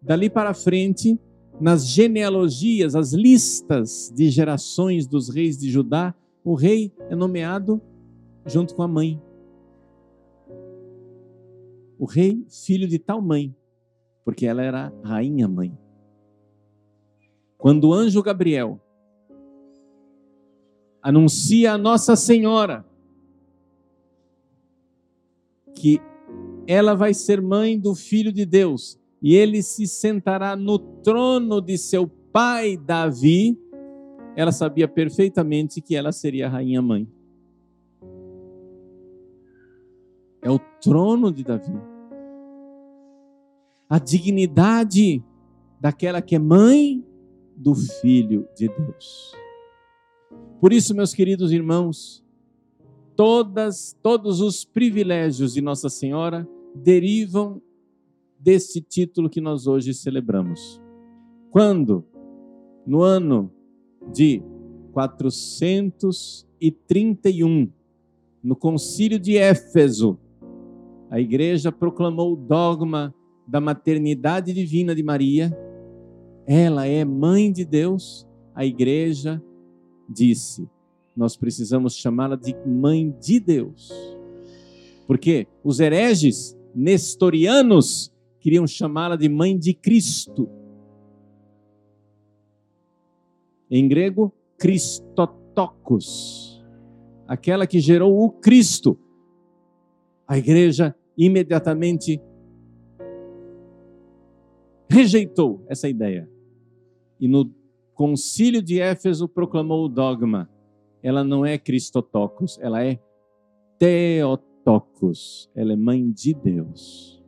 dali 0.00 0.30
para 0.30 0.54
frente, 0.54 1.18
nas 1.60 1.86
genealogias, 1.86 2.94
as 2.94 3.12
listas 3.12 4.12
de 4.14 4.30
gerações 4.30 5.06
dos 5.06 5.28
reis 5.28 5.58
de 5.58 5.70
Judá, 5.70 6.14
o 6.44 6.54
rei 6.54 6.92
é 7.10 7.16
nomeado 7.16 7.80
junto 8.46 8.74
com 8.74 8.82
a 8.82 8.88
mãe. 8.88 9.20
O 11.98 12.06
rei, 12.06 12.46
filho 12.48 12.86
de 12.86 12.98
tal 12.98 13.20
mãe, 13.20 13.54
porque 14.24 14.46
ela 14.46 14.62
era 14.62 14.92
rainha 15.02 15.48
mãe. 15.48 15.76
Quando 17.56 17.88
o 17.88 17.92
anjo 17.92 18.22
Gabriel 18.22 18.80
anuncia 21.02 21.72
a 21.72 21.78
Nossa 21.78 22.14
Senhora 22.14 22.86
que 25.78 26.00
ela 26.66 26.94
vai 26.94 27.14
ser 27.14 27.40
mãe 27.40 27.78
do 27.78 27.94
filho 27.94 28.32
de 28.32 28.44
Deus 28.44 28.98
e 29.22 29.34
ele 29.34 29.62
se 29.62 29.86
sentará 29.86 30.54
no 30.54 30.78
trono 30.78 31.60
de 31.60 31.78
seu 31.78 32.06
pai 32.32 32.76
Davi, 32.76 33.58
ela 34.36 34.52
sabia 34.52 34.86
perfeitamente 34.86 35.80
que 35.80 35.96
ela 35.96 36.12
seria 36.12 36.46
a 36.46 36.50
rainha 36.50 36.80
mãe. 36.80 37.08
É 40.40 40.50
o 40.50 40.58
trono 40.80 41.32
de 41.32 41.42
Davi. 41.42 41.72
A 43.88 43.98
dignidade 43.98 45.24
daquela 45.80 46.22
que 46.22 46.36
é 46.36 46.38
mãe 46.38 47.04
do 47.56 47.74
filho 47.74 48.46
de 48.54 48.68
Deus. 48.68 49.32
Por 50.60 50.72
isso, 50.72 50.94
meus 50.94 51.12
queridos 51.12 51.50
irmãos, 51.50 52.24
todas, 53.18 53.94
todos 54.00 54.40
os 54.40 54.64
privilégios 54.64 55.52
de 55.54 55.60
Nossa 55.60 55.88
Senhora 55.88 56.48
derivam 56.72 57.60
desse 58.38 58.80
título 58.80 59.28
que 59.28 59.40
nós 59.40 59.66
hoje 59.66 59.92
celebramos. 59.92 60.80
Quando, 61.50 62.04
no 62.86 63.02
ano 63.02 63.50
de 64.12 64.40
431, 64.92 67.72
no 68.40 68.54
concílio 68.54 69.18
de 69.18 69.36
Éfeso, 69.36 70.16
a 71.10 71.18
igreja 71.18 71.72
proclamou 71.72 72.34
o 72.34 72.36
dogma 72.36 73.12
da 73.48 73.60
maternidade 73.60 74.52
divina 74.52 74.94
de 74.94 75.02
Maria. 75.02 75.50
Ela 76.46 76.86
é 76.86 77.04
mãe 77.04 77.50
de 77.50 77.64
Deus. 77.64 78.28
A 78.54 78.64
igreja 78.64 79.42
disse: 80.08 80.70
nós 81.18 81.36
precisamos 81.36 81.96
chamá-la 81.96 82.36
de 82.36 82.54
mãe 82.64 83.12
de 83.20 83.40
Deus. 83.40 83.92
Porque 85.04 85.48
os 85.64 85.80
hereges 85.80 86.56
nestorianos 86.72 88.14
queriam 88.38 88.64
chamá-la 88.68 89.16
de 89.16 89.28
mãe 89.28 89.58
de 89.58 89.74
Cristo. 89.74 90.48
Em 93.68 93.88
grego, 93.88 94.32
Christotokos, 94.56 96.64
aquela 97.26 97.66
que 97.66 97.80
gerou 97.80 98.22
o 98.22 98.30
Cristo. 98.30 98.96
A 100.24 100.38
igreja 100.38 100.94
imediatamente 101.16 102.22
rejeitou 104.88 105.64
essa 105.66 105.88
ideia. 105.88 106.30
E 107.18 107.26
no 107.26 107.52
concílio 107.92 108.62
de 108.62 108.80
Éfeso 108.80 109.28
proclamou 109.28 109.86
o 109.86 109.88
dogma: 109.88 110.48
ela 111.02 111.22
não 111.22 111.44
é 111.44 111.58
Cristotocos, 111.58 112.58
ela 112.60 112.84
é 112.84 113.00
Teotocos. 113.78 115.50
Ela 115.54 115.72
é 115.72 115.76
mãe 115.76 116.10
de 116.10 116.34
Deus. 116.34 117.22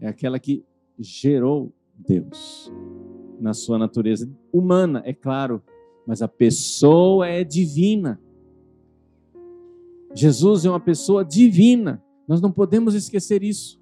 É 0.00 0.08
aquela 0.08 0.38
que 0.38 0.64
gerou 0.98 1.72
Deus. 1.94 2.72
na 3.40 3.52
sua 3.52 3.76
natureza 3.76 4.30
humana, 4.52 5.02
é 5.04 5.12
claro, 5.12 5.60
mas 6.06 6.22
a 6.22 6.28
pessoa 6.28 7.26
é 7.26 7.42
divina. 7.42 8.20
Jesus 10.14 10.64
é 10.64 10.70
uma 10.70 10.78
pessoa 10.78 11.24
divina. 11.24 12.00
Nós 12.28 12.40
não 12.40 12.52
podemos 12.52 12.94
esquecer 12.94 13.42
isso. 13.42 13.80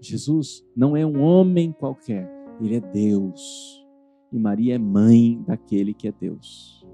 Jesus 0.00 0.64
não 0.74 0.96
é 0.96 1.04
um 1.04 1.20
homem 1.20 1.70
qualquer, 1.70 2.30
ele 2.60 2.76
é 2.76 2.80
Deus. 2.80 3.84
E 4.32 4.38
Maria 4.38 4.76
é 4.76 4.78
mãe 4.78 5.42
daquele 5.46 5.92
que 5.92 6.08
é 6.08 6.12
Deus. 6.12 6.86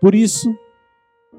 Por 0.00 0.14
isso, 0.14 0.54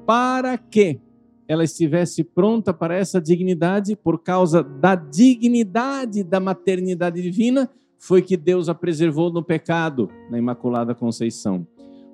para 0.06 0.56
que 0.58 1.00
ela 1.46 1.64
estivesse 1.64 2.22
pronta 2.22 2.74
para 2.74 2.94
essa 2.94 3.20
dignidade, 3.20 3.96
por 3.96 4.22
causa 4.22 4.62
da 4.62 4.94
dignidade 4.94 6.22
da 6.22 6.38
maternidade 6.38 7.22
divina, 7.22 7.70
foi 7.98 8.22
que 8.22 8.36
Deus 8.36 8.68
a 8.68 8.74
preservou 8.74 9.32
no 9.32 9.42
pecado, 9.42 10.10
na 10.30 10.38
Imaculada 10.38 10.94
Conceição. 10.94 11.66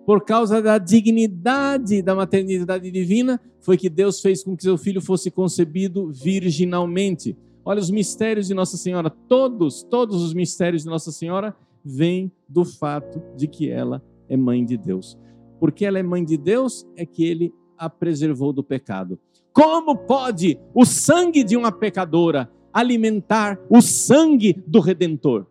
Por 0.07 0.25
causa 0.25 0.63
da 0.63 0.79
dignidade 0.79 2.03
da 2.03 2.15
maternidade 2.15 2.91
divina, 2.91 3.41
foi 3.61 3.77
que 3.77 3.89
Deus 3.89 4.21
fez 4.21 4.45
com 4.45 4.57
que 4.57 4.63
seu 4.63 4.77
filho 4.77 5.01
fosse 5.01 5.31
concebido 5.31 6.13
virginalmente. 6.13 7.37
Olha 7.65 7.81
os 7.81 7.91
mistérios 7.91 8.47
de 8.47 8.55
Nossa 8.55 8.77
Senhora, 8.77 9.09
todos, 9.09 9.83
todos 9.83 10.23
os 10.23 10.35
mistérios 10.35 10.83
de 10.83 10.89
Nossa 10.89 11.11
Senhora 11.11 11.57
vêm 11.83 12.31
do 12.49 12.65
fato 12.65 13.21
de 13.35 13.49
que 13.49 13.71
ela 13.71 14.03
é 14.29 14.37
mãe 14.37 14.65
de 14.65 14.77
Deus. 14.77 15.19
Porque 15.65 15.87
ela 15.87 15.99
é 15.99 16.03
mãe 16.03 16.23
de 16.23 16.37
Deus, 16.37 16.87
é 16.95 17.07
que 17.07 17.25
ele 17.25 17.51
a 17.79 17.89
preservou 17.89 18.53
do 18.53 18.63
pecado. 18.63 19.19
Como 19.51 19.97
pode 19.97 20.61
o 20.75 20.85
sangue 20.85 21.43
de 21.43 21.57
uma 21.57 21.73
pecadora 21.73 22.53
alimentar 22.71 23.59
o 23.71 23.81
sangue 23.81 24.63
do 24.67 24.79
redentor? 24.79 25.47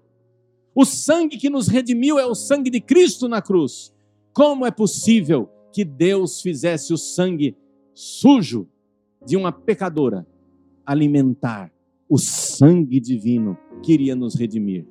O 0.76 0.86
sangue 0.86 1.36
que 1.36 1.50
nos 1.50 1.68
redimiu 1.68 2.20
é 2.20 2.28
o 2.28 2.36
sangue 2.36 2.70
de 2.70 2.80
Cristo 2.80 3.28
na 3.28 3.42
cruz. 3.42 3.92
Como 4.32 4.68
é 4.68 4.70
possível 4.70 5.50
que 5.72 5.84
Deus 5.84 6.42
fizesse 6.42 6.94
o 6.94 6.98
sangue 6.98 7.58
sujo 7.96 8.70
de 9.26 9.36
uma 9.36 9.52
pecadora 9.52 10.28
alimentar 10.86 11.74
o 12.08 12.20
sangue 12.20 13.00
divino 13.00 13.58
que 13.82 13.94
iria 13.94 14.16
nos 14.16 14.36
redimir? 14.36 14.86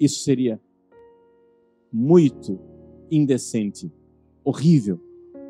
Isso 0.00 0.24
seria 0.24 0.58
muito 1.92 2.58
indecente, 3.10 3.92
horrível. 4.44 5.00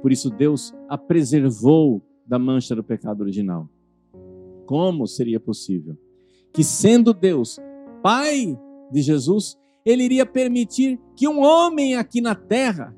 Por 0.00 0.10
isso, 0.12 0.30
Deus 0.30 0.74
a 0.88 0.98
preservou 0.98 2.02
da 2.26 2.38
mancha 2.38 2.74
do 2.74 2.82
pecado 2.82 3.20
original. 3.20 3.68
Como 4.66 5.06
seria 5.06 5.38
possível 5.38 5.96
que, 6.52 6.62
sendo 6.62 7.14
Deus, 7.14 7.58
Pai 8.02 8.58
de 8.90 9.00
Jesus, 9.00 9.56
ele 9.84 10.02
iria 10.02 10.26
permitir 10.26 10.98
que 11.16 11.28
um 11.28 11.40
homem 11.40 11.94
aqui 11.96 12.20
na 12.20 12.34
terra 12.34 12.94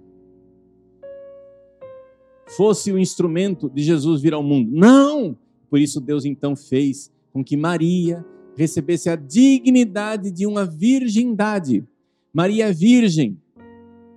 fosse 2.46 2.92
o 2.92 2.98
instrumento 2.98 3.70
de 3.70 3.83
Jesus 3.83 4.20
vir 4.20 4.35
ao 4.35 4.42
mundo? 4.42 4.70
Não! 4.72 5.37
Por 5.68 5.78
isso, 5.78 6.00
Deus 6.00 6.24
então 6.24 6.54
fez 6.54 7.12
com 7.33 7.44
que 7.44 7.57
Maria 7.57 8.24
recebesse 8.57 9.11
a 9.11 9.16
dignidade 9.16 10.30
de 10.30 10.46
uma 10.46 10.64
virgindade. 10.64 11.85
Maria 12.33 12.68
é 12.68 12.72
virgem 12.72 13.38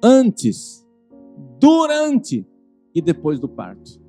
antes, 0.02 0.86
durante 1.60 2.46
e 2.94 3.02
depois 3.02 3.40
do 3.40 3.48
parto. 3.48 4.02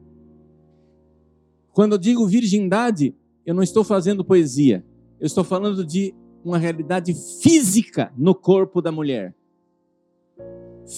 Quando 1.73 1.93
eu 1.93 1.99
digo 1.99 2.27
virgindade, 2.27 3.15
eu 3.47 3.55
não 3.55 3.63
estou 3.63 3.85
fazendo 3.85 4.25
poesia. 4.25 4.85
Eu 5.21 5.27
estou 5.27 5.45
falando 5.45 5.85
de 5.85 6.15
uma 6.45 6.59
realidade 6.59 7.15
física 7.43 8.13
no 8.17 8.35
corpo 8.35 8.81
da 8.81 8.91
mulher. 8.91 9.35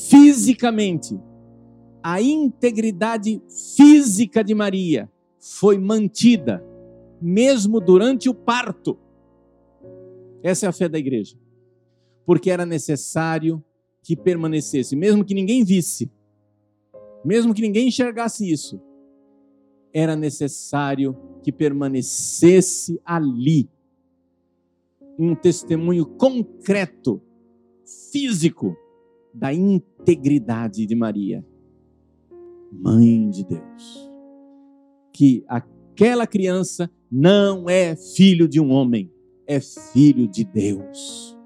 Fisicamente, 0.09 1.19
a 2.03 2.23
integridade 2.23 3.43
física 3.77 4.43
de 4.43 4.55
Maria 4.55 5.11
foi 5.39 5.79
mantida, 5.79 6.65
mesmo 7.21 7.81
durante 7.81 8.29
o 8.29 8.35
parto. 8.35 8.99
Essa 10.43 10.67
é 10.67 10.69
a 10.69 10.73
fé 10.73 10.89
da 10.89 10.99
igreja. 10.99 11.37
Porque 12.25 12.51
era 12.51 12.65
necessário 12.65 13.63
que 14.03 14.17
permanecesse, 14.17 14.97
mesmo 14.97 15.25
que 15.25 15.35
ninguém 15.35 15.65
visse, 15.65 16.11
mesmo 17.25 17.55
que 17.55 17.63
ninguém 17.63 17.89
enxergasse 17.89 18.51
isso, 18.51 18.81
era 19.93 20.17
necessário 20.17 21.17
que 21.43 21.53
permanecesse 21.53 23.01
ali 23.05 23.69
um 25.19 25.35
testemunho 25.35 26.07
concreto, 26.07 27.21
físico, 28.11 28.77
da 29.35 29.53
integridade 29.53 30.87
de 30.87 30.95
Maria, 30.95 31.45
mãe 32.73 33.29
de 33.29 33.45
Deus. 33.45 34.11
Que 35.13 35.45
aquela 35.47 36.27
criança 36.27 36.91
não 37.11 37.69
é 37.69 37.95
filho 37.97 38.49
de 38.49 38.61
um 38.61 38.71
homem, 38.71 39.13
é 39.47 39.61
filho 39.61 40.27
de 40.27 40.45
Deus. 40.45 41.37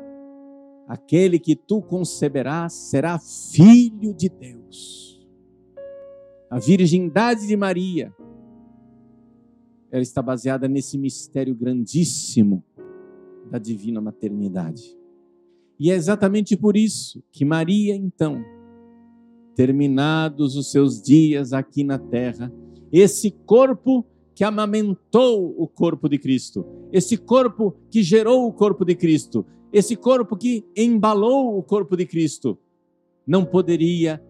Aquele 0.87 1.39
que 1.39 1.57
tu 1.57 1.83
conceberás 1.83 2.75
será 2.75 3.19
filho 3.19 4.15
de 4.15 4.29
Deus 4.29 5.14
a 6.55 6.59
virgindade 6.61 7.49
de 7.49 7.57
Maria, 7.57 8.15
ela 9.91 10.03
está 10.03 10.23
baseada 10.23 10.69
nesse 10.69 10.97
mistério 10.97 11.53
grandíssimo 11.53 12.63
da 13.51 13.59
divina 13.59 14.01
maternidade. 14.01 14.97
E 15.81 15.91
é 15.91 15.95
exatamente 15.97 16.57
por 16.57 16.77
isso 16.77 17.21
que 17.33 17.45
Maria, 17.45 17.97
então, 17.97 18.41
terminados 19.57 20.55
os 20.55 20.71
seus 20.71 21.03
dias 21.03 21.53
aqui 21.53 21.83
na 21.83 21.99
terra, 21.99 22.53
esse 22.93 23.33
corpo 23.33 24.07
que 24.33 24.45
amamentou 24.45 25.61
o 25.61 25.67
corpo 25.67 26.09
de 26.09 26.19
Cristo, 26.19 26.65
esse 26.93 27.17
corpo 27.17 27.75
que 27.91 28.01
gerou 28.01 28.47
o 28.47 28.53
corpo 28.53 28.85
de 28.85 28.95
Cristo, 28.95 29.45
esse 29.73 29.97
corpo 29.97 30.37
que 30.37 30.65
embalou 30.77 31.59
o 31.59 31.65
corpo 31.65 31.97
de 31.97 32.07
Cristo, 32.07 32.57
não 33.27 33.45
poderia 33.45 34.23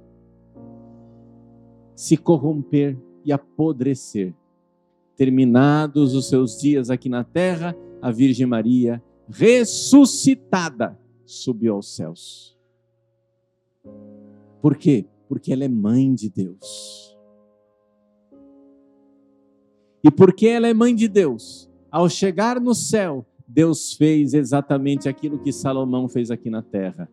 se 1.94 2.16
corromper 2.16 2.98
e 3.24 3.32
apodrecer. 3.32 4.34
Terminados 5.16 6.14
os 6.14 6.28
seus 6.28 6.60
dias 6.60 6.90
aqui 6.90 7.08
na 7.08 7.22
terra, 7.24 7.76
a 8.02 8.10
Virgem 8.10 8.46
Maria, 8.46 9.02
ressuscitada, 9.28 10.98
subiu 11.24 11.74
aos 11.74 11.94
céus. 11.94 12.58
Por 14.60 14.76
quê? 14.76 15.06
Porque 15.28 15.52
ela 15.52 15.64
é 15.64 15.68
mãe 15.68 16.14
de 16.14 16.28
Deus. 16.28 17.16
E 20.02 20.10
porque 20.10 20.46
ela 20.46 20.68
é 20.68 20.74
mãe 20.74 20.94
de 20.94 21.08
Deus, 21.08 21.70
ao 21.90 22.08
chegar 22.08 22.60
no 22.60 22.74
céu, 22.74 23.24
Deus 23.46 23.94
fez 23.94 24.34
exatamente 24.34 25.08
aquilo 25.08 25.38
que 25.38 25.52
Salomão 25.52 26.08
fez 26.08 26.30
aqui 26.30 26.50
na 26.50 26.60
terra. 26.60 27.08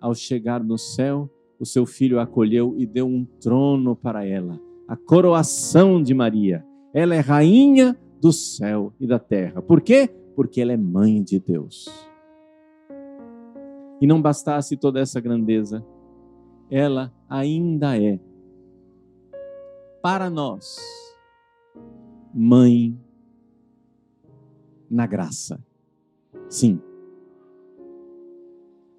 Ao 0.00 0.14
chegar 0.14 0.62
no 0.62 0.76
céu, 0.76 1.30
o 1.58 1.64
seu 1.66 1.86
filho 1.86 2.18
a 2.18 2.22
acolheu 2.22 2.74
e 2.76 2.86
deu 2.86 3.06
um 3.06 3.24
trono 3.40 3.96
para 3.96 4.24
ela, 4.24 4.60
a 4.86 4.96
coroação 4.96 6.02
de 6.02 6.14
Maria. 6.14 6.64
Ela 6.92 7.14
é 7.14 7.20
rainha 7.20 7.98
do 8.20 8.32
céu 8.32 8.92
e 8.98 9.06
da 9.06 9.18
terra. 9.18 9.60
Por 9.60 9.80
quê? 9.80 10.08
Porque 10.34 10.60
ela 10.60 10.72
é 10.72 10.76
mãe 10.76 11.22
de 11.22 11.38
Deus. 11.38 11.88
E 14.00 14.06
não 14.06 14.20
bastasse 14.20 14.76
toda 14.76 15.00
essa 15.00 15.20
grandeza, 15.20 15.84
ela 16.70 17.12
ainda 17.28 18.00
é, 18.00 18.20
para 20.02 20.30
nós, 20.30 20.76
mãe 22.32 22.98
na 24.88 25.06
graça. 25.06 25.58
Sim. 26.48 26.80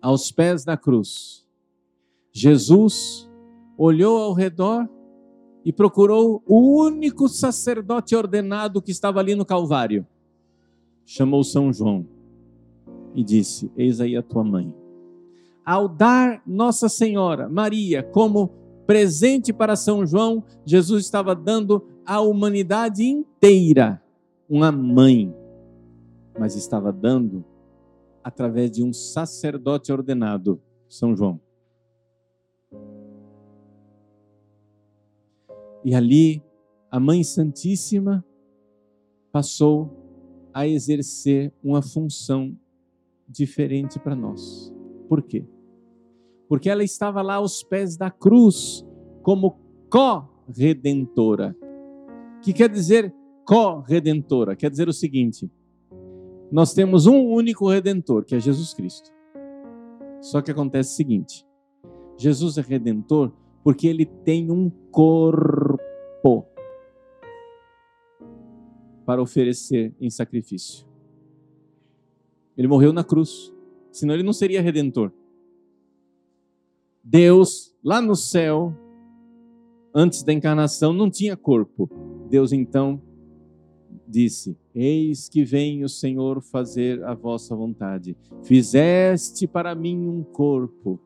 Aos 0.02 0.32
pés 0.32 0.65
da 0.65 0.76
cruz, 0.76 1.47
Jesus 2.38 3.28
olhou 3.76 4.19
ao 4.19 4.32
redor 4.32 4.88
e 5.65 5.73
procurou 5.73 6.43
o 6.45 6.84
único 6.84 7.28
sacerdote 7.28 8.15
ordenado 8.15 8.80
que 8.80 8.91
estava 8.91 9.19
ali 9.19 9.34
no 9.34 9.43
Calvário. 9.43 10.06
Chamou 11.04 11.43
São 11.43 11.73
João 11.73 12.06
e 13.15 13.23
disse: 13.23 13.71
Eis 13.76 14.00
aí 14.00 14.15
a 14.15 14.21
tua 14.21 14.43
mãe. 14.43 14.71
Ao 15.65 15.89
dar 15.89 16.43
Nossa 16.45 16.88
Senhora, 16.88 17.50
Maria, 17.50 18.04
como 18.04 18.50
presente 18.86 19.52
para 19.52 19.76
São 19.76 20.06
João, 20.06 20.43
Jesus 20.63 21.06
estava 21.06 21.34
dando 21.34 21.88
à 22.06 22.21
humanidade 22.21 23.04
inteira 23.04 24.00
uma 24.47 24.71
mãe, 24.71 25.34
mas 26.38 26.56
estava 26.56 26.93
dando 26.93 27.43
através 28.23 28.69
de 28.69 28.84
um 28.84 28.93
sacerdote 28.93 29.91
ordenado, 29.91 30.62
São 30.88 31.15
João. 31.15 31.47
E 35.88 35.95
ali 35.95 36.43
a 36.91 37.00
Mãe 37.00 37.23
Santíssima 37.23 38.21
passou 39.32 39.89
a 40.54 40.67
exercer 40.67 41.54
uma 41.63 41.82
função 41.82 42.54
diferente 43.26 43.97
para 43.97 44.13
nós. 44.13 44.69
Por 45.08 45.21
quê? 45.21 45.45
Porque 46.50 46.69
ela 46.69 46.84
estava 46.84 47.21
lá 47.21 47.36
aos 47.36 47.63
pés 47.63 47.95
da 47.95 48.12
cruz 48.12 48.86
como 49.23 49.58
co-redentora. 49.89 51.56
Que 52.41 52.52
quer 52.52 52.67
dizer 52.67 53.15
co-redentora? 53.45 54.58
Quer 54.58 54.69
dizer 54.69 54.89
o 54.89 54.93
seguinte: 54.93 55.50
nós 56.52 56.73
temos 56.73 57.08
um 57.08 57.28
único 57.30 57.69
redentor, 57.69 58.26
que 58.26 58.36
é 58.36 58.41
Jesus 58.41 58.73
Cristo. 58.73 59.10
Só 60.19 60.41
que 60.41 60.52
acontece 60.52 60.91
o 60.91 60.97
seguinte: 60.97 61.47
Jesus 62.17 62.58
é 62.58 62.62
redentor 62.62 63.32
porque 63.63 63.88
ele 63.88 64.06
tem 64.06 64.52
um 64.52 64.69
corpo 64.69 65.67
para 69.06 69.22
oferecer 69.22 69.96
em 70.02 70.10
sacrifício. 70.10 70.86
Ele 72.58 72.68
morreu 72.68 72.92
na 72.92 73.04
cruz, 73.04 73.54
senão 73.92 74.13
ele 74.13 74.24
não 74.24 74.34
seria 74.34 74.62
redentor. 74.62 75.12
Deus, 77.02 77.74
lá 77.82 78.02
no 78.02 78.16
céu, 78.16 78.76
antes 79.96 80.24
da 80.24 80.34
encarnação, 80.34 80.92
não 80.92 81.10
tinha 81.10 81.38
corpo. 81.38 81.90
Deus 82.30 82.52
então 82.52 83.02
disse: 84.06 84.58
Eis 84.76 85.30
que 85.30 85.46
vem 85.46 85.86
o 85.86 85.90
Senhor 85.90 86.42
fazer 86.42 87.02
a 87.04 87.13
vossa 87.13 87.56
vontade. 87.56 88.18
Fizeste 88.44 89.48
para 89.48 89.74
mim 89.74 90.08
um 90.08 90.22
corpo. 90.22 91.00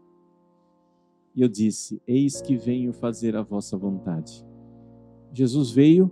E 1.36 1.42
eu 1.42 1.48
disse: 1.48 2.02
Eis 2.08 2.42
que 2.42 2.58
venho 2.58 2.92
fazer 2.94 3.36
a 3.36 3.44
vossa 3.44 3.78
vontade. 3.78 4.44
Jesus 5.34 5.72
veio 5.72 6.12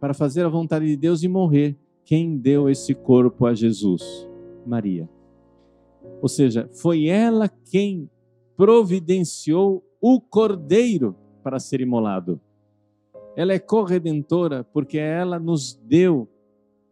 para 0.00 0.14
fazer 0.14 0.44
a 0.44 0.48
vontade 0.48 0.86
de 0.86 0.96
Deus 0.96 1.22
e 1.22 1.28
morrer. 1.28 1.76
Quem 2.04 2.36
deu 2.36 2.68
esse 2.68 2.94
corpo 2.94 3.46
a 3.46 3.54
Jesus? 3.54 4.28
Maria. 4.66 5.08
Ou 6.20 6.28
seja, 6.28 6.68
foi 6.72 7.06
ela 7.06 7.48
quem 7.48 8.08
providenciou 8.56 9.84
o 10.00 10.20
cordeiro 10.20 11.14
para 11.42 11.58
ser 11.58 11.80
imolado. 11.80 12.40
Ela 13.36 13.52
é 13.52 13.58
corredentora 13.58 14.64
porque 14.64 14.98
ela 14.98 15.38
nos 15.38 15.74
deu 15.74 16.28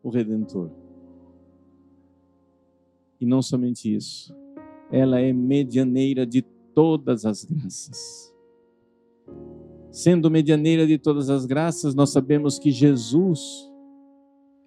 o 0.03 0.09
redentor. 0.09 0.71
E 3.21 3.27
não 3.27 3.43
somente 3.43 3.93
isso, 3.93 4.35
ela 4.91 5.19
é 5.19 5.33
medianeira 5.33 6.27
de 6.27 6.43
todas 6.75 7.25
as 7.25 7.45
graças. 7.45 8.33
Sendo 9.97 10.31
medianeira 10.31 10.87
de 10.87 10.99
todas 10.99 11.31
as 11.31 11.47
graças, 11.47 11.95
nós 11.95 12.11
sabemos 12.11 12.59
que 12.59 12.71
Jesus 12.71 13.41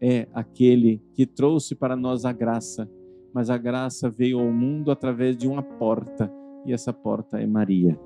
é 0.01 0.27
aquele 0.33 1.01
que 1.13 1.25
trouxe 1.25 1.75
para 1.75 1.95
nós 1.95 2.25
a 2.25 2.31
graça 2.31 2.89
mas 3.33 3.49
a 3.49 3.57
graça 3.57 4.09
veio 4.09 4.39
ao 4.39 4.51
mundo 4.51 4.91
através 4.91 5.37
de 5.37 5.47
uma 5.47 5.61
porta, 5.61 6.31
e 6.65 6.73
essa 6.73 6.91
porta 6.91 7.39
é 7.39 7.45
Maria. 7.45 7.99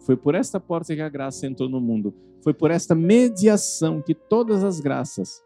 Foi 0.00 0.16
por 0.16 0.34
esta 0.34 0.58
porta 0.58 0.94
que 0.94 1.00
a 1.00 1.08
graça 1.08 1.46
entrou 1.46 1.68
no 1.68 1.80
mundo. 1.80 2.14
Foi 2.40 2.54
por 2.54 2.70
esta 2.70 2.94
mediação 2.94 4.00
que 4.00 4.14
todas 4.14 4.62
as 4.64 4.80
graças 4.80 5.42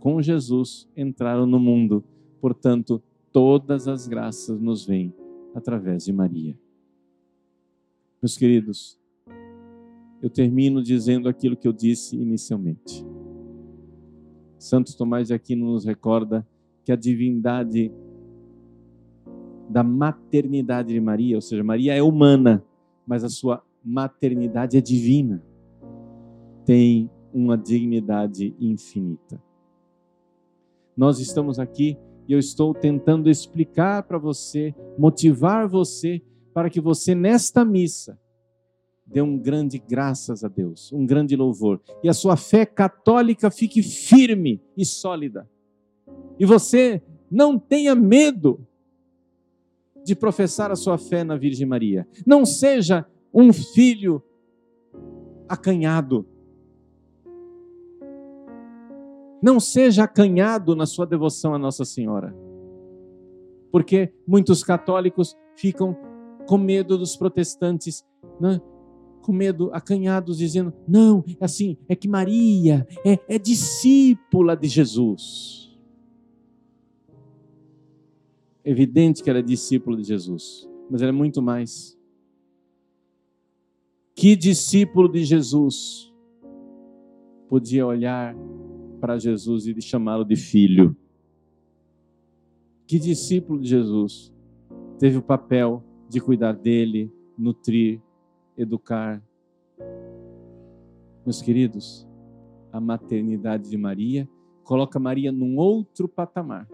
com 0.00 0.20
Jesus 0.22 0.88
entraram 0.96 1.46
no 1.46 1.58
mundo. 1.58 2.02
Portanto, 2.40 3.02
todas 3.32 3.86
as 3.86 4.08
graças 4.08 4.60
nos 4.60 4.86
vêm 4.86 5.12
através 5.54 6.04
de 6.04 6.12
Maria. 6.12 6.58
Meus 8.22 8.36
queridos, 8.36 8.97
eu 10.22 10.28
termino 10.28 10.82
dizendo 10.82 11.28
aquilo 11.28 11.56
que 11.56 11.66
eu 11.66 11.72
disse 11.72 12.16
inicialmente. 12.16 13.06
Santo 14.58 14.96
Tomás 14.96 15.28
de 15.28 15.34
Aquino 15.34 15.66
nos 15.66 15.84
recorda 15.84 16.46
que 16.84 16.90
a 16.90 16.96
divindade 16.96 17.92
da 19.68 19.82
maternidade 19.82 20.92
de 20.92 21.00
Maria, 21.00 21.36
ou 21.36 21.40
seja, 21.40 21.62
Maria 21.62 21.94
é 21.94 22.02
humana, 22.02 22.64
mas 23.06 23.22
a 23.22 23.28
sua 23.28 23.62
maternidade 23.84 24.76
é 24.76 24.80
divina. 24.80 25.42
Tem 26.64 27.10
uma 27.32 27.56
dignidade 27.56 28.56
infinita. 28.58 29.40
Nós 30.96 31.20
estamos 31.20 31.58
aqui 31.58 31.96
e 32.26 32.32
eu 32.32 32.38
estou 32.38 32.74
tentando 32.74 33.30
explicar 33.30 34.02
para 34.02 34.18
você, 34.18 34.74
motivar 34.98 35.68
você 35.68 36.20
para 36.52 36.68
que 36.68 36.80
você 36.80 37.14
nesta 37.14 37.64
missa 37.64 38.18
dê 39.10 39.22
um 39.22 39.38
grande 39.38 39.78
graças 39.78 40.44
a 40.44 40.48
Deus, 40.48 40.92
um 40.92 41.06
grande 41.06 41.34
louvor 41.34 41.80
e 42.02 42.08
a 42.08 42.12
sua 42.12 42.36
fé 42.36 42.66
católica 42.66 43.50
fique 43.50 43.82
firme 43.82 44.60
e 44.76 44.84
sólida. 44.84 45.48
E 46.38 46.44
você 46.44 47.02
não 47.30 47.58
tenha 47.58 47.94
medo 47.94 48.66
de 50.04 50.14
professar 50.14 50.70
a 50.70 50.76
sua 50.76 50.96
fé 50.96 51.24
na 51.24 51.36
Virgem 51.36 51.66
Maria. 51.66 52.06
Não 52.26 52.46
seja 52.46 53.06
um 53.32 53.52
filho 53.52 54.22
acanhado. 55.48 56.26
Não 59.42 59.60
seja 59.60 60.04
acanhado 60.04 60.74
na 60.74 60.86
sua 60.86 61.06
devoção 61.06 61.54
a 61.54 61.58
Nossa 61.58 61.84
Senhora. 61.84 62.34
Porque 63.70 64.12
muitos 64.26 64.62
católicos 64.62 65.36
ficam 65.56 65.96
com 66.46 66.56
medo 66.56 66.96
dos 66.96 67.16
protestantes, 67.16 68.02
né? 68.40 68.60
Com 69.28 69.32
medo, 69.34 69.70
acanhados, 69.74 70.38
dizendo: 70.38 70.72
não, 70.86 71.22
é 71.38 71.44
assim, 71.44 71.76
é 71.86 71.94
que 71.94 72.08
Maria 72.08 72.86
é, 73.04 73.18
é 73.28 73.38
discípula 73.38 74.56
de 74.56 74.68
Jesus 74.68 75.68
evidente 78.70 79.22
que 79.22 79.30
ela 79.30 79.38
é 79.38 79.42
discípula 79.42 79.96
de 79.96 80.04
Jesus, 80.04 80.68
mas 80.90 81.00
ela 81.00 81.08
é 81.08 81.12
muito 81.12 81.40
mais. 81.40 81.98
Que 84.14 84.36
discípulo 84.36 85.08
de 85.08 85.24
Jesus 85.24 86.12
podia 87.48 87.86
olhar 87.86 88.36
para 89.00 89.18
Jesus 89.18 89.66
e 89.66 89.80
chamá-lo 89.80 90.22
de 90.22 90.36
filho? 90.36 90.94
Que 92.86 92.98
discípulo 92.98 93.58
de 93.58 93.68
Jesus 93.68 94.30
teve 94.98 95.16
o 95.16 95.22
papel 95.22 95.82
de 96.06 96.20
cuidar 96.20 96.52
dele, 96.52 97.10
nutrir, 97.38 98.02
educar? 98.58 99.22
Meus 101.24 101.40
queridos, 101.40 102.06
a 102.72 102.80
maternidade 102.80 103.70
de 103.70 103.76
Maria 103.78 104.28
coloca 104.64 104.98
Maria 104.98 105.32
num 105.32 105.56
outro 105.56 106.08
patamar. 106.08 106.68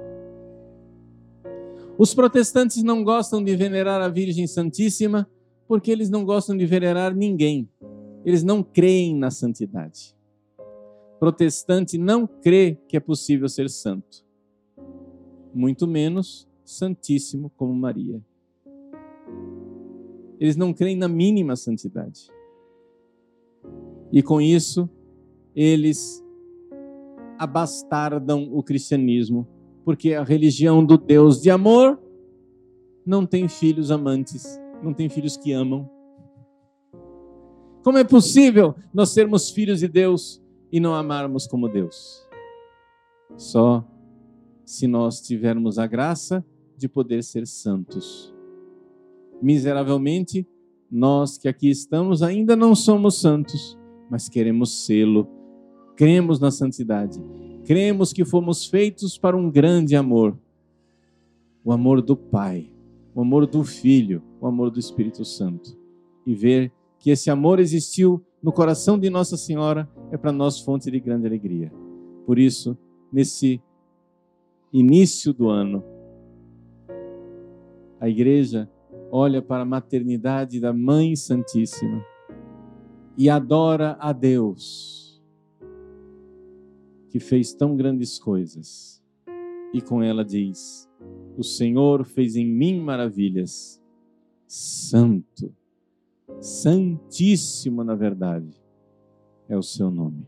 Os 1.97 2.13
protestantes 2.13 2.83
não 2.83 3.05
gostam 3.05 3.43
de 3.43 3.55
venerar 3.55 4.01
a 4.01 4.09
Virgem 4.09 4.47
Santíssima 4.47 5.29
porque 5.69 5.93
eles 5.93 6.11
não 6.11 6.25
gostam 6.25 6.57
de 6.57 6.67
venerar 6.67 7.15
ninguém. 7.15 7.69
Eles 8.25 8.43
não 8.43 8.63
creem 8.63 9.15
na 9.15 9.31
santidade. 9.31 10.15
Protestante 11.21 11.97
não 11.97 12.27
crê 12.27 12.79
que 12.89 12.97
é 12.97 13.01
possível 13.01 13.49
ser 13.49 13.71
santo, 13.71 14.25
muito 15.55 15.87
menos 15.87 16.49
santíssimo 16.65 17.51
como 17.57 17.73
Maria. 17.75 18.21
Eles 20.45 20.57
não 20.57 20.75
creem 20.75 20.95
na 20.95 21.09
mínima 21.09 21.57
santidade. 21.57 22.29
E 24.13 24.23
com 24.23 24.43
isso, 24.43 24.87
eles 25.57 26.23
abastardam 27.39 28.51
o 28.53 28.63
cristianismo 28.63 29.49
porque 29.87 30.13
a 30.13 30.23
religião 30.23 30.85
do 30.85 30.99
Deus 30.99 31.41
de 31.41 31.51
amor 31.51 31.99
não 33.07 33.25
tem 33.25 33.49
filhos 33.49 33.91
amantes, 33.91 34.61
não 34.83 34.93
tem 34.93 35.09
filhos 35.09 35.35
que 35.35 35.51
amam. 35.51 35.89
Como 37.83 37.97
é 37.97 38.05
possível 38.05 38.75
nós 38.93 39.15
sermos 39.15 39.49
filhos 39.49 39.81
de 39.81 39.89
Deus 39.89 40.43
e 40.71 40.79
não 40.79 40.93
amarmos 40.93 41.47
como 41.47 41.71
Deus? 41.71 42.29
Só 43.35 43.83
se 44.63 44.87
nós 44.87 45.23
tivermos 45.23 45.79
a 45.79 45.87
graça 45.87 46.45
de 46.77 46.87
poder 46.87 47.25
ser 47.25 47.47
santos. 47.47 48.34
Miseravelmente, 49.45 50.47
nós 50.91 51.39
que 51.39 51.49
aqui 51.49 51.69
estamos 51.69 52.23
ainda 52.23 52.57
não 52.57 52.75
somos 52.75 53.21
santos, 53.21 53.79
mas 54.11 54.29
queremos 54.29 54.85
sê-lo. 54.87 55.29
Cremos 55.97 56.41
na 56.41 56.51
santidade 56.51 57.23
Cremos 57.65 58.13
que 58.13 58.27
fomos 58.27 58.67
feitos 58.67 59.17
para 59.17 59.37
um 59.37 59.51
grande 59.51 59.97
amor 59.97 60.39
o 61.65 61.73
amor 61.73 62.03
do 62.03 62.15
Pai, 62.15 62.71
o 63.15 63.23
amor 63.23 63.47
do 63.47 63.65
Filho, 63.65 64.23
o 64.39 64.47
amor 64.47 64.71
do 64.71 64.79
Espírito 64.79 65.25
Santo. 65.25 65.75
E 66.27 66.35
ver 66.35 66.71
que 66.99 67.09
esse 67.09 67.31
amor 67.31 67.59
existiu 67.59 68.23
no 68.43 68.53
coração 68.53 68.99
de 68.99 69.09
Nossa 69.09 69.39
Senhora 69.39 69.89
é 70.11 70.19
para 70.19 70.31
nós 70.31 70.61
fonte 70.61 70.91
de 70.91 71.01
grande 71.01 71.27
alegria. 71.27 71.73
Por 72.27 72.39
isso, 72.39 72.77
nesse 73.11 73.63
início 74.71 75.33
do 75.33 75.49
ano, 75.49 75.83
a 77.99 78.07
igreja 78.07 78.71
olha 79.11 79.41
para 79.41 79.63
a 79.63 79.67
maternidade 79.67 80.61
da 80.61 80.73
Mãe 80.73 81.17
Santíssima 81.17 82.05
e 83.17 83.31
adora 83.31 83.97
a 84.01 84.13
Deus 84.13 85.05
que 87.11 87.21
fez 87.21 87.55
tão 87.55 87.77
grandes 87.77 88.19
coisas. 88.19 89.01
E 89.73 89.81
com 89.81 90.03
ela 90.03 90.25
diz: 90.25 90.91
O 91.37 91.45
Senhor 91.45 92.05
fez 92.05 92.35
em 92.35 92.45
mim 92.45 92.81
maravilhas. 92.81 93.81
Santo, 94.47 95.55
Santíssimo, 96.41 97.85
na 97.85 97.95
verdade, 97.95 98.61
é 99.49 99.57
o 99.57 99.63
seu 99.63 99.91
nome. 99.91 100.27